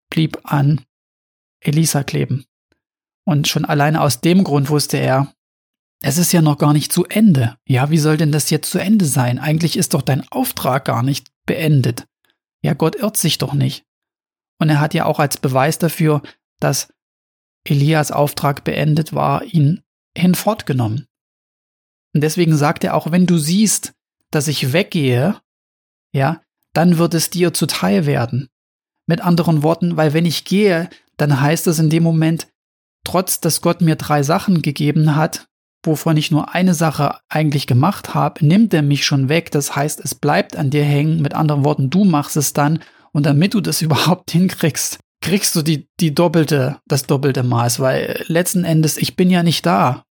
blieb 0.10 0.40
an 0.44 0.82
Elisa 1.62 2.04
kleben. 2.04 2.46
Und 3.26 3.48
schon 3.48 3.64
alleine 3.64 4.02
aus 4.02 4.20
dem 4.20 4.44
Grund 4.44 4.70
wusste 4.70 4.98
er, 4.98 5.32
es 6.02 6.18
ist 6.18 6.34
ja 6.34 6.42
noch 6.42 6.58
gar 6.58 6.74
nicht 6.74 6.92
zu 6.92 7.06
Ende. 7.06 7.56
Ja, 7.66 7.90
wie 7.90 7.98
soll 7.98 8.18
denn 8.18 8.34
das 8.34 8.50
jetzt 8.50 8.70
zu 8.70 8.80
Ende 8.80 9.06
sein? 9.06 9.40
Eigentlich 9.40 9.78
ist 9.78 9.94
doch 9.94 10.02
dein 10.02 10.28
Auftrag 10.30 10.84
gar 10.86 11.02
nicht 11.02 11.32
beendet. 11.46 12.06
Ja, 12.64 12.74
Gott 12.74 12.96
irrt 12.96 13.18
sich 13.18 13.38
doch 13.38 13.54
nicht. 13.54 13.86
Und 14.60 14.70
er 14.70 14.80
hat 14.80 14.94
ja 14.94 15.06
auch 15.06 15.20
als 15.20 15.38
Beweis 15.38 15.78
dafür, 15.78 16.22
dass 16.60 16.94
Elias 17.66 18.12
Auftrag 18.12 18.64
beendet 18.64 19.14
war, 19.14 19.44
ihn 19.44 19.82
hinfortgenommen. 20.18 21.08
Und 22.14 22.22
deswegen 22.22 22.56
sagt 22.56 22.84
er 22.84 22.96
auch, 22.96 23.12
wenn 23.12 23.26
du 23.26 23.38
siehst, 23.38 23.94
dass 24.32 24.48
ich 24.48 24.74
weggehe, 24.74 25.42
ja, 26.14 26.42
dann 26.74 26.98
wird 26.98 27.14
es 27.14 27.30
dir 27.30 27.54
zuteil 27.54 28.06
werden. 28.06 28.50
Mit 29.06 29.22
anderen 29.22 29.64
Worten, 29.64 29.98
weil 29.98 30.14
wenn 30.14 30.26
ich 30.26 30.46
gehe, 30.46 30.90
dann 31.18 31.42
heißt 31.42 31.68
es 31.68 31.80
in 31.80 31.90
dem 31.90 32.04
Moment, 32.04 32.48
trotz 33.04 33.40
dass 33.40 33.62
Gott 33.62 33.82
mir 33.82 33.96
drei 33.96 34.24
Sachen 34.24 34.62
gegeben 34.62 35.16
hat, 35.16 35.50
wovon 35.84 36.18
ich 36.18 36.32
nur 36.32 36.56
eine 36.56 36.74
Sache 36.74 37.18
eigentlich 37.30 37.68
gemacht 37.68 38.14
habe, 38.14 38.46
nimmt 38.46 38.74
er 38.74 38.82
mich 38.82 39.06
schon 39.06 39.30
weg. 39.30 39.52
Das 39.52 39.76
heißt, 39.76 40.02
es 40.04 40.16
bleibt 40.16 40.56
an 40.56 40.70
dir 40.70 40.84
hängen. 40.84 41.22
Mit 41.22 41.34
anderen 41.34 41.66
Worten, 41.66 41.90
du 41.90 42.06
machst 42.06 42.38
es 42.38 42.54
dann. 42.54 42.80
Und 43.12 43.26
damit 43.26 43.54
du 43.54 43.62
das 43.62 43.82
überhaupt 43.84 44.32
hinkriegst, 44.32 45.00
kriegst 45.22 45.56
du 45.56 45.62
die, 45.62 45.90
die 46.00 46.14
doppelte, 46.14 46.78
das 46.88 47.04
doppelte 47.04 47.44
Maß, 47.44 47.80
weil 47.80 48.24
letzten 48.28 48.66
Endes, 48.66 48.98
ich 48.98 49.16
bin 49.16 49.30
ja 49.30 49.44
nicht 49.44 49.66
da. 49.66 50.04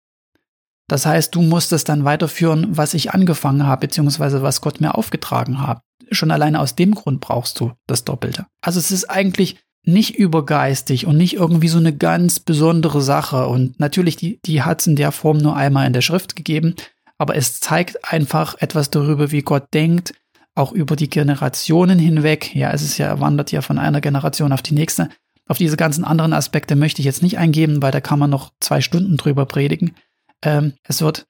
Das 0.89 1.07
heißt, 1.07 1.35
du 1.35 1.43
musst 1.43 1.73
es 1.73 1.85
dann 1.85 2.05
weiterführen, 2.05 2.67
was 2.77 2.95
ich 2.95 3.13
angefangen 3.13 3.67
habe, 3.67 3.87
beziehungsweise 3.87 4.43
was 4.43 4.61
Gott 4.61 4.81
mir 4.81 4.95
aufgetragen 4.95 5.67
hat. 5.67 5.81
Schon 6.11 6.31
alleine 6.31 6.61
aus 6.61 6.75
dem 6.75 6.95
Grund 6.95 7.21
brauchst 7.21 7.61
du 7.61 7.73
das 7.87 8.05
Doppelte. 8.05 8.47
Also 8.61 8.79
es 8.79 8.91
ist 8.91 9.09
eigentlich 9.09 9.59
nicht 9.85 10.17
übergeistig 10.17 11.07
und 11.07 11.17
nicht 11.17 11.35
irgendwie 11.35 11.69
so 11.69 11.79
eine 11.79 11.97
ganz 11.97 12.41
besondere 12.41 13.03
Sache. 13.03 13.47
Und 13.49 13.81
natürlich, 13.81 14.17
die, 14.17 14.41
die 14.45 14.63
hat 14.63 14.81
es 14.81 14.87
in 14.87 14.97
der 14.97 15.13
Form 15.13 15.39
nur 15.39 15.57
einmal 15.57 15.87
in 15.87 15.93
der 15.93 16.03
Schrift 16.03 16.37
gegeben, 16.37 16.75
aber 17.19 17.37
es 17.37 17.61
zeigt 17.61 18.13
einfach 18.13 18.57
etwas 18.61 18.91
darüber, 18.91 19.31
wie 19.31 19.43
Gott 19.43 19.67
denkt, 19.75 20.15
auch 20.55 20.73
über 20.73 20.97
die 20.97 21.11
Generationen 21.11 21.99
hinweg. 21.99 22.55
Ja, 22.55 22.73
es 22.73 22.83
ist 22.83 22.99
ja, 22.99 23.21
wandert 23.21 23.53
ja 23.53 23.63
von 23.63 23.79
einer 23.79 24.01
Generation 24.01 24.53
auf 24.53 24.63
die 24.63 24.75
nächste. 24.75 25.09
Auf 25.49 25.59
diese 25.59 25.77
ganzen 25.77 26.05
anderen 26.05 26.33
Aspekte 26.33 26.77
möchte 26.77 27.01
ich 27.01 27.07
jetzt 27.07 27.23
nicht 27.23 27.39
eingehen, 27.39 27.83
weil 27.83 27.93
da 27.93 28.01
kann 28.01 28.19
man 28.19 28.31
noch 28.31 28.53
zwei 28.61 28.81
Stunden 28.81 29.17
drüber 29.17 29.47
predigen. 29.47 29.95
Ähm, 30.43 30.75
es 30.85 31.01
wird 31.01 31.27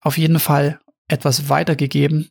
auf 0.00 0.18
jeden 0.18 0.38
Fall 0.38 0.78
etwas 1.08 1.48
weitergegeben 1.48 2.30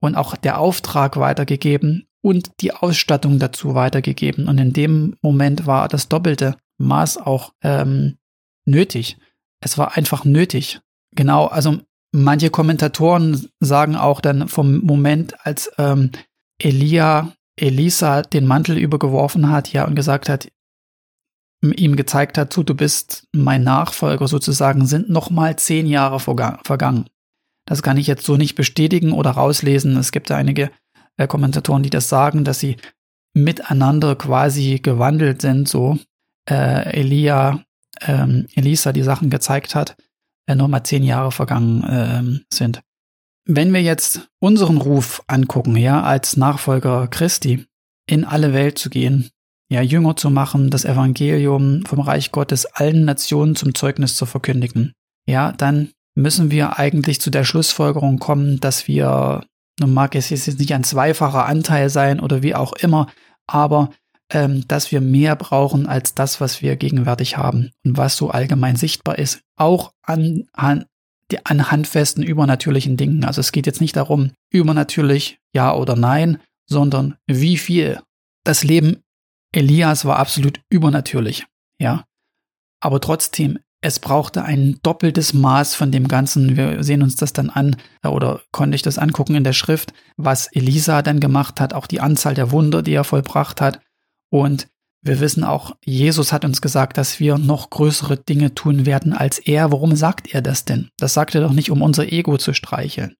und 0.00 0.16
auch 0.16 0.36
der 0.36 0.58
Auftrag 0.58 1.16
weitergegeben 1.16 2.08
und 2.22 2.50
die 2.60 2.72
Ausstattung 2.72 3.38
dazu 3.38 3.74
weitergegeben. 3.74 4.48
Und 4.48 4.58
in 4.58 4.72
dem 4.72 5.16
Moment 5.22 5.66
war 5.66 5.88
das 5.88 6.08
doppelte 6.08 6.56
Maß 6.78 7.18
auch 7.18 7.52
ähm, 7.62 8.16
nötig. 8.64 9.18
Es 9.60 9.76
war 9.78 9.96
einfach 9.96 10.24
nötig. 10.24 10.80
Genau, 11.14 11.46
also 11.46 11.78
manche 12.12 12.50
Kommentatoren 12.50 13.48
sagen 13.60 13.96
auch 13.96 14.20
dann 14.20 14.48
vom 14.48 14.78
Moment, 14.78 15.34
als 15.44 15.70
ähm, 15.78 16.10
Elia 16.58 17.32
Elisa 17.56 18.22
den 18.22 18.46
Mantel 18.46 18.78
übergeworfen 18.78 19.50
hat, 19.50 19.72
ja, 19.72 19.84
und 19.84 19.94
gesagt 19.94 20.28
hat, 20.28 20.48
ihm 21.62 21.96
gezeigt 21.96 22.38
hat, 22.38 22.56
du 22.56 22.74
bist 22.74 23.28
mein 23.32 23.62
Nachfolger 23.62 24.26
sozusagen, 24.26 24.86
sind 24.86 25.10
nochmal 25.10 25.56
zehn 25.56 25.86
Jahre 25.86 26.18
vergangen. 26.18 27.06
Das 27.66 27.82
kann 27.82 27.98
ich 27.98 28.08
jetzt 28.08 28.24
so 28.24 28.36
nicht 28.36 28.56
bestätigen 28.56 29.12
oder 29.12 29.30
rauslesen. 29.30 29.96
Es 29.96 30.10
gibt 30.10 30.30
einige 30.32 30.72
äh, 31.16 31.26
Kommentatoren, 31.26 31.82
die 31.82 31.90
das 31.90 32.08
sagen, 32.08 32.44
dass 32.44 32.60
sie 32.60 32.76
miteinander 33.34 34.16
quasi 34.16 34.80
gewandelt 34.82 35.42
sind, 35.42 35.68
so 35.68 35.98
äh, 36.48 37.00
Elia, 37.00 37.64
ähm, 38.00 38.46
Elisa 38.54 38.92
die 38.92 39.02
Sachen 39.02 39.30
gezeigt 39.30 39.74
hat, 39.74 39.96
äh, 40.46 40.54
nochmal 40.54 40.82
zehn 40.82 41.02
Jahre 41.02 41.32
vergangen 41.32 41.82
äh, 41.84 42.54
sind. 42.54 42.82
Wenn 43.44 43.72
wir 43.72 43.82
jetzt 43.82 44.28
unseren 44.38 44.76
Ruf 44.76 45.22
angucken, 45.26 45.76
ja, 45.76 46.02
als 46.02 46.36
Nachfolger 46.36 47.08
Christi, 47.08 47.66
in 48.06 48.24
alle 48.24 48.52
Welt 48.52 48.78
zu 48.78 48.90
gehen, 48.90 49.30
ja, 49.68 49.80
Jünger 49.80 50.16
zu 50.16 50.30
machen, 50.30 50.70
das 50.70 50.84
Evangelium 50.84 51.84
vom 51.86 52.00
Reich 52.00 52.30
Gottes 52.30 52.66
allen 52.66 53.04
Nationen 53.04 53.56
zum 53.56 53.74
Zeugnis 53.74 54.16
zu 54.16 54.26
verkündigen, 54.26 54.92
ja, 55.26 55.52
dann 55.52 55.90
müssen 56.14 56.50
wir 56.50 56.78
eigentlich 56.78 57.20
zu 57.20 57.30
der 57.30 57.44
Schlussfolgerung 57.44 58.18
kommen, 58.18 58.60
dass 58.60 58.86
wir, 58.86 59.44
nun 59.80 59.94
mag 59.94 60.14
es 60.14 60.30
jetzt 60.30 60.58
nicht 60.58 60.74
ein 60.74 60.84
zweifacher 60.84 61.46
Anteil 61.46 61.90
sein 61.90 62.20
oder 62.20 62.42
wie 62.42 62.54
auch 62.54 62.72
immer, 62.74 63.08
aber 63.46 63.90
ähm, 64.30 64.66
dass 64.68 64.92
wir 64.92 65.00
mehr 65.00 65.36
brauchen 65.36 65.86
als 65.86 66.14
das, 66.14 66.40
was 66.40 66.62
wir 66.62 66.76
gegenwärtig 66.76 67.36
haben 67.36 67.70
und 67.84 67.96
was 67.96 68.16
so 68.16 68.30
allgemein 68.30 68.76
sichtbar 68.76 69.18
ist, 69.18 69.42
auch 69.56 69.92
an, 70.02 70.44
an, 70.52 70.86
an 71.44 71.70
handfesten 71.70 72.22
übernatürlichen 72.22 72.96
Dingen. 72.96 73.24
Also 73.24 73.40
es 73.40 73.52
geht 73.52 73.66
jetzt 73.66 73.80
nicht 73.80 73.96
darum, 73.96 74.32
übernatürlich 74.50 75.38
ja 75.54 75.74
oder 75.74 75.96
nein, 75.96 76.38
sondern 76.66 77.16
wie 77.26 77.56
viel. 77.56 78.00
Das 78.44 78.64
Leben 78.64 79.02
Elias 79.52 80.04
war 80.04 80.18
absolut 80.18 80.60
übernatürlich, 80.70 81.46
ja. 81.78 82.04
Aber 82.80 83.00
trotzdem, 83.00 83.58
es 83.82 83.98
brauchte 83.98 84.44
ein 84.44 84.78
doppeltes 84.82 85.34
Maß 85.34 85.74
von 85.74 85.90
dem 85.90 86.06
Ganzen. 86.06 86.56
Wir 86.56 86.82
sehen 86.84 87.02
uns 87.02 87.16
das 87.16 87.32
dann 87.32 87.50
an, 87.50 87.76
äh, 88.02 88.08
oder 88.08 88.40
konnte 88.52 88.76
ich 88.76 88.82
das 88.82 88.96
angucken 88.96 89.34
in 89.34 89.44
der 89.44 89.52
Schrift, 89.52 89.92
was 90.16 90.46
Elisa 90.46 91.02
dann 91.02 91.20
gemacht 91.20 91.60
hat, 91.60 91.74
auch 91.74 91.88
die 91.88 92.00
Anzahl 92.00 92.34
der 92.34 92.52
Wunder, 92.52 92.82
die 92.82 92.94
er 92.94 93.04
vollbracht 93.04 93.60
hat. 93.60 93.80
Und 94.30 94.68
wir 95.02 95.18
wissen 95.18 95.42
auch, 95.42 95.74
Jesus 95.84 96.32
hat 96.32 96.44
uns 96.44 96.62
gesagt, 96.62 96.96
dass 96.96 97.18
wir 97.18 97.36
noch 97.38 97.70
größere 97.70 98.16
Dinge 98.16 98.54
tun 98.54 98.86
werden 98.86 99.12
als 99.12 99.40
er. 99.40 99.72
Warum 99.72 99.96
sagt 99.96 100.32
er 100.32 100.42
das 100.42 100.64
denn? 100.64 100.88
Das 100.96 101.12
sagt 101.12 101.34
er 101.34 101.40
doch 101.40 101.52
nicht, 101.52 101.72
um 101.72 101.82
unser 101.82 102.10
Ego 102.12 102.38
zu 102.38 102.54
streicheln. 102.54 103.16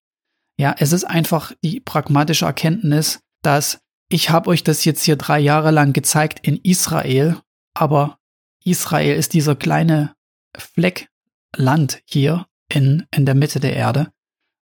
Ja, 0.57 0.77
es 0.79 0.93
ist 0.93 1.05
einfach 1.05 1.53
die 1.65 1.81
pragmatische 1.81 2.45
Erkenntnis, 2.45 3.19
dass 3.43 3.81
ich 4.09 4.31
habe 4.31 4.51
euch 4.51 4.63
das 4.63 4.85
jetzt 4.85 5.03
hier 5.03 5.17
drei 5.17 5.41
Jahre 5.41 5.73
lang 5.73 5.93
gezeigt 5.93 6.47
in 6.47 6.57
Israel, 6.59 7.39
aber 7.75 8.19
Israel 8.65 9.17
ist 9.17 9.33
dieser 9.33 9.57
kleine 9.57 10.15
Fleck 10.57 11.09
Land 11.57 12.01
hier 12.05 12.47
in, 12.69 13.05
in 13.15 13.27
der 13.27 13.35
Mitte 13.35 13.61
der 13.61 13.77
Erde. 13.77 14.09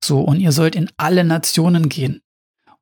So, 0.02 0.20
und 0.20 0.40
ihr 0.40 0.52
sollt 0.52 0.76
in 0.76 0.90
alle 0.96 1.24
Nationen 1.24 1.88
gehen. 1.88 2.22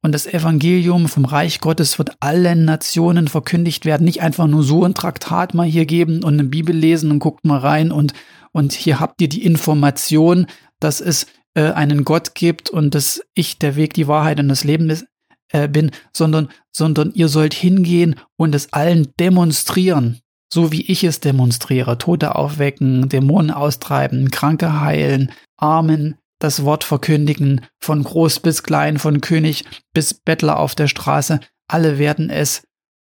Und 0.03 0.13
das 0.13 0.27
Evangelium 0.27 1.09
vom 1.09 1.25
Reich 1.25 1.61
Gottes 1.61 1.99
wird 1.99 2.17
allen 2.21 2.65
Nationen 2.65 3.27
verkündigt 3.27 3.85
werden. 3.85 4.05
Nicht 4.05 4.23
einfach 4.23 4.47
nur 4.47 4.63
so 4.63 4.85
ein 4.85 4.95
Traktat 4.95 5.55
mal 5.55 5.67
hier 5.67 5.87
geben 5.87 6.23
und 6.23 6.35
eine 6.35 6.45
Bibel 6.45 6.77
lesen 6.77 7.11
und 7.11 7.19
guckt 7.19 7.45
mal 7.45 7.59
rein 7.59 7.91
und, 7.91 8.13
und 8.53 8.73
hier 8.73 9.01
habt 9.01 9.21
ihr 9.21 9.29
die 9.29 9.45
Information, 9.45 10.47
dass 10.79 11.01
es 11.01 11.27
äh, 11.55 11.73
einen 11.73 12.05
Gott 12.05 12.35
gibt 12.35 12.71
und 12.71 12.95
dass 12.95 13.21
ich 13.35 13.59
der 13.59 13.75
Weg, 13.75 13.95
die 13.95 14.07
Wahrheit 14.07 14.39
und 14.39 14.49
das 14.49 14.63
Leben 14.63 14.91
ist 14.91 15.07
äh, 15.53 15.69
bin, 15.69 15.91
sondern, 16.13 16.49
sondern 16.73 17.13
ihr 17.15 17.29
sollt 17.29 17.55
hingehen 17.55 18.17
und 18.37 18.55
es 18.55 18.73
allen 18.73 19.13
demonstrieren, 19.19 20.21
so 20.53 20.73
wie 20.73 20.83
ich 20.83 21.05
es 21.05 21.21
demonstriere. 21.21 21.99
Tote 21.99 22.35
aufwecken, 22.35 23.09
Dämonen 23.09 23.51
austreiben, 23.51 24.31
Kranke 24.31 24.81
heilen, 24.81 25.33
Armen 25.57 26.17
das 26.39 26.65
Wort 26.65 26.85
verkündigen, 26.85 27.63
von 27.81 28.05
groß 28.05 28.41
bis 28.41 28.63
klein, 28.63 28.99
von 28.99 29.23
König 29.23 29.65
bis 29.95 30.13
Bettler 30.13 30.59
auf 30.59 30.75
der 30.75 30.87
Straße. 30.87 31.41
Alle 31.67 31.99
werden 31.99 32.29
es 32.29 32.65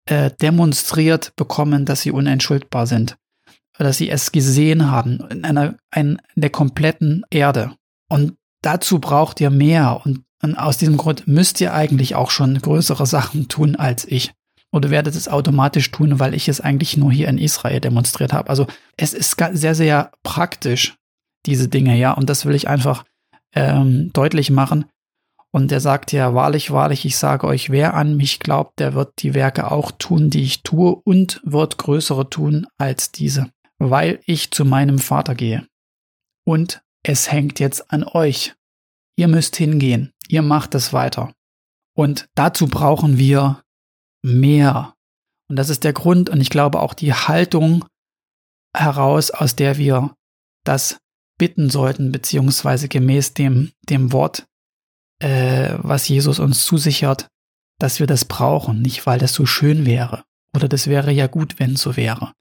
äh, 0.07 0.29
demonstriert 0.41 1.35
bekommen, 1.35 1.85
dass 1.85 2.01
sie 2.01 2.11
unentschuldbar 2.11 2.85
sind. 2.85 3.17
Dass 3.77 3.97
sie 3.97 4.09
es 4.09 4.31
gesehen 4.31 4.91
haben 4.91 5.27
in 5.31 5.43
einer 5.43 5.75
in 5.93 6.21
der 6.35 6.51
kompletten 6.51 7.25
Erde. 7.31 7.75
Und 8.09 8.35
dazu 8.61 8.99
braucht 8.99 9.41
ihr 9.41 9.49
mehr. 9.49 10.01
Und 10.05 10.25
und 10.45 10.55
aus 10.55 10.77
diesem 10.77 10.97
Grund 10.97 11.27
müsst 11.27 11.59
ihr 11.59 11.73
eigentlich 11.73 12.13
auch 12.13 12.29
schon 12.29 12.61
größere 12.61 13.07
Sachen 13.07 13.47
tun 13.47 13.75
als 13.75 14.05
ich. 14.05 14.31
Oder 14.75 14.89
werdet 14.89 15.15
es 15.15 15.29
automatisch 15.29 15.89
tun, 15.91 16.19
weil 16.19 16.33
ich 16.33 16.49
es 16.49 16.59
eigentlich 16.59 16.97
nur 16.97 17.09
hier 17.09 17.29
in 17.29 17.37
Israel 17.37 17.79
demonstriert 17.79 18.33
habe. 18.33 18.49
Also 18.49 18.67
es 18.97 19.13
ist 19.13 19.37
sehr, 19.53 19.73
sehr 19.73 20.11
praktisch, 20.21 20.97
diese 21.45 21.69
Dinge, 21.69 21.97
ja. 21.97 22.11
Und 22.11 22.29
das 22.29 22.45
will 22.45 22.55
ich 22.55 22.67
einfach 22.67 23.05
ähm, 23.53 24.11
deutlich 24.11 24.51
machen. 24.51 24.83
Und 25.49 25.71
er 25.71 25.79
sagt 25.79 26.11
ja, 26.11 26.33
wahrlich, 26.33 26.71
wahrlich, 26.71 27.05
ich 27.05 27.15
sage 27.15 27.47
euch, 27.47 27.69
wer 27.69 27.93
an 27.93 28.17
mich 28.17 28.39
glaubt, 28.39 28.81
der 28.81 28.93
wird 28.95 29.13
die 29.19 29.33
Werke 29.33 29.71
auch 29.71 29.93
tun, 29.93 30.29
die 30.29 30.43
ich 30.43 30.61
tue, 30.63 30.93
und 30.93 31.39
wird 31.45 31.77
größere 31.77 32.29
tun 32.29 32.67
als 32.77 33.13
diese, 33.13 33.49
weil 33.77 34.19
ich 34.25 34.51
zu 34.51 34.65
meinem 34.65 34.99
Vater 34.99 35.35
gehe. 35.35 35.65
Und 36.43 36.83
es 37.01 37.31
hängt 37.31 37.61
jetzt 37.61 37.93
an 37.93 38.03
euch. 38.03 38.55
Ihr 39.15 39.29
müsst 39.29 39.55
hingehen. 39.55 40.11
Ihr 40.27 40.41
macht 40.41 40.75
es 40.75 40.91
weiter. 40.91 41.31
Und 41.95 42.27
dazu 42.35 42.67
brauchen 42.67 43.17
wir 43.17 43.61
mehr. 44.25 44.93
Und 45.49 45.57
das 45.57 45.69
ist 45.69 45.83
der 45.83 45.93
Grund 45.93 46.29
und 46.29 46.41
ich 46.41 46.49
glaube 46.49 46.79
auch 46.79 46.93
die 46.93 47.13
Haltung 47.13 47.85
heraus, 48.75 49.31
aus 49.31 49.55
der 49.55 49.77
wir 49.77 50.15
das 50.63 50.97
bitten 51.37 51.69
sollten, 51.69 52.11
beziehungsweise 52.11 52.87
gemäß 52.87 53.33
dem, 53.33 53.71
dem 53.89 54.11
Wort, 54.11 54.45
äh, 55.19 55.75
was 55.77 56.07
Jesus 56.07 56.39
uns 56.39 56.65
zusichert, 56.65 57.27
dass 57.79 57.99
wir 57.99 58.07
das 58.07 58.25
brauchen, 58.25 58.81
nicht 58.81 59.05
weil 59.05 59.19
das 59.19 59.33
so 59.33 59.45
schön 59.45 59.85
wäre 59.85 60.23
oder 60.55 60.67
das 60.67 60.87
wäre 60.87 61.11
ja 61.11 61.27
gut, 61.27 61.59
wenn 61.59 61.73
es 61.73 61.81
so 61.81 61.95
wäre. 61.95 62.31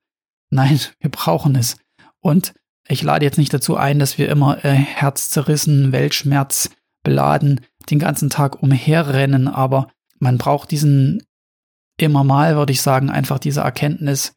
Nein, 0.50 0.80
wir 1.00 1.10
brauchen 1.10 1.56
es. 1.56 1.76
Und 2.20 2.54
ich 2.88 3.02
lade 3.02 3.24
jetzt 3.24 3.38
nicht 3.38 3.52
dazu 3.52 3.76
ein, 3.76 3.98
dass 3.98 4.18
wir 4.18 4.28
immer 4.28 4.64
äh, 4.64 4.72
herzzerrissen, 4.72 5.92
Weltschmerz 5.92 6.70
beladen 7.02 7.60
den 7.90 7.98
ganzen 7.98 8.30
Tag 8.30 8.62
umherrennen, 8.62 9.48
aber 9.48 9.88
man 10.18 10.38
braucht 10.38 10.70
diesen 10.70 11.22
immer 11.96 12.24
mal, 12.24 12.56
würde 12.56 12.72
ich 12.72 12.82
sagen, 12.82 13.10
einfach 13.10 13.38
diese 13.38 13.60
Erkenntnis, 13.60 14.34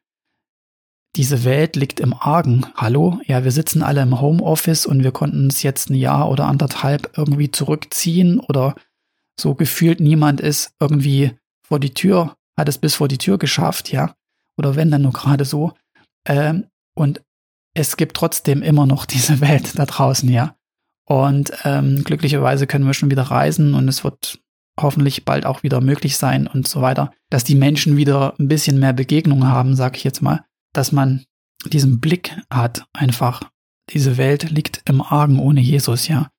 diese 1.15 1.43
Welt 1.43 1.75
liegt 1.75 1.99
im 1.99 2.13
Argen. 2.13 2.65
Hallo? 2.75 3.19
Ja, 3.25 3.43
wir 3.43 3.51
sitzen 3.51 3.81
alle 3.81 4.01
im 4.01 4.21
Homeoffice 4.21 4.85
und 4.85 5.03
wir 5.03 5.11
konnten 5.11 5.45
uns 5.45 5.63
jetzt 5.63 5.89
ein 5.89 5.95
Jahr 5.95 6.29
oder 6.29 6.45
anderthalb 6.45 7.17
irgendwie 7.17 7.49
zurückziehen 7.49 8.39
oder 8.39 8.75
so 9.39 9.55
gefühlt 9.55 9.99
niemand 9.99 10.41
ist 10.41 10.73
irgendwie 10.79 11.37
vor 11.63 11.79
die 11.79 11.93
Tür, 11.93 12.35
hat 12.57 12.69
es 12.69 12.77
bis 12.77 12.95
vor 12.95 13.07
die 13.07 13.17
Tür 13.17 13.37
geschafft, 13.37 13.91
ja. 13.91 14.15
Oder 14.57 14.75
wenn 14.75 14.89
dann 14.89 15.03
nur 15.03 15.13
gerade 15.13 15.45
so. 15.45 15.73
Ähm, 16.25 16.65
und 16.95 17.21
es 17.75 17.97
gibt 17.97 18.15
trotzdem 18.15 18.63
immer 18.63 18.85
noch 18.85 19.05
diese 19.05 19.41
Welt 19.41 19.77
da 19.77 19.85
draußen, 19.85 20.29
ja. 20.29 20.55
Und 21.05 21.51
ähm, 21.63 22.03
glücklicherweise 22.03 22.67
können 22.67 22.85
wir 22.85 22.93
schon 22.93 23.11
wieder 23.11 23.23
reisen 23.23 23.75
und 23.75 23.87
es 23.87 24.03
wird 24.03 24.39
hoffentlich 24.79 25.25
bald 25.25 25.45
auch 25.45 25.63
wieder 25.63 25.81
möglich 25.81 26.17
sein 26.17 26.47
und 26.47 26.67
so 26.67 26.81
weiter, 26.81 27.11
dass 27.29 27.43
die 27.43 27.55
Menschen 27.55 27.97
wieder 27.97 28.35
ein 28.39 28.47
bisschen 28.47 28.79
mehr 28.79 28.93
Begegnung 28.93 29.47
haben, 29.47 29.75
sag 29.75 29.97
ich 29.97 30.03
jetzt 30.03 30.21
mal, 30.21 30.43
dass 30.73 30.91
man 30.91 31.25
diesen 31.65 31.99
Blick 31.99 32.35
hat, 32.49 32.85
einfach. 32.93 33.41
Diese 33.89 34.17
Welt 34.17 34.49
liegt 34.49 34.81
im 34.85 35.01
Argen 35.01 35.39
ohne 35.39 35.61
Jesus, 35.61 36.07
ja. 36.07 36.29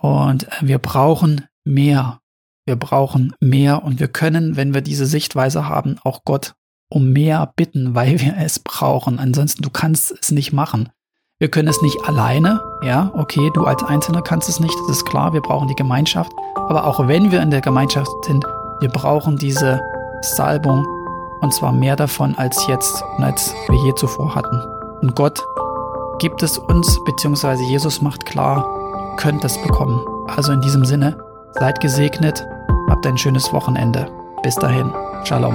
Und 0.00 0.46
wir 0.60 0.78
brauchen 0.78 1.46
mehr. 1.64 2.20
Wir 2.64 2.76
brauchen 2.76 3.34
mehr 3.40 3.82
und 3.82 3.98
wir 3.98 4.08
können, 4.08 4.56
wenn 4.56 4.74
wir 4.74 4.80
diese 4.80 5.06
Sichtweise 5.06 5.68
haben, 5.68 5.98
auch 6.04 6.24
Gott 6.24 6.54
um 6.90 7.12
mehr 7.12 7.52
bitten, 7.56 7.94
weil 7.94 8.20
wir 8.20 8.36
es 8.36 8.58
brauchen. 8.58 9.18
Ansonsten, 9.18 9.62
du 9.62 9.70
kannst 9.70 10.14
es 10.22 10.30
nicht 10.30 10.52
machen. 10.52 10.90
Wir 11.40 11.48
können 11.48 11.68
es 11.68 11.80
nicht 11.82 12.04
alleine. 12.04 12.60
Ja, 12.82 13.12
okay, 13.14 13.48
du 13.54 13.62
als 13.62 13.84
Einzelner 13.84 14.22
kannst 14.22 14.48
es 14.48 14.58
nicht, 14.58 14.74
das 14.88 14.96
ist 14.96 15.04
klar. 15.04 15.32
Wir 15.32 15.40
brauchen 15.40 15.68
die 15.68 15.76
Gemeinschaft. 15.76 16.32
Aber 16.56 16.84
auch 16.84 17.06
wenn 17.06 17.30
wir 17.30 17.40
in 17.40 17.52
der 17.52 17.60
Gemeinschaft 17.60 18.10
sind, 18.24 18.44
wir 18.80 18.88
brauchen 18.88 19.36
diese 19.36 19.80
Salbung 20.20 20.84
und 21.40 21.54
zwar 21.54 21.70
mehr 21.70 21.94
davon 21.94 22.36
als 22.36 22.66
jetzt 22.66 23.04
und 23.16 23.22
als 23.22 23.54
wir 23.68 23.76
je 23.84 23.94
zuvor 23.94 24.34
hatten. 24.34 24.60
Und 25.00 25.14
Gott 25.14 25.40
gibt 26.18 26.42
es 26.42 26.58
uns, 26.58 26.98
beziehungsweise 27.04 27.62
Jesus 27.62 28.02
macht 28.02 28.26
klar, 28.26 28.66
ihr 29.12 29.16
könnt 29.16 29.44
es 29.44 29.62
bekommen. 29.62 30.04
Also 30.26 30.50
in 30.50 30.60
diesem 30.60 30.84
Sinne, 30.84 31.16
seid 31.52 31.80
gesegnet, 31.80 32.44
habt 32.90 33.06
ein 33.06 33.16
schönes 33.16 33.52
Wochenende. 33.52 34.10
Bis 34.42 34.56
dahin, 34.56 34.92
Shalom. 35.22 35.54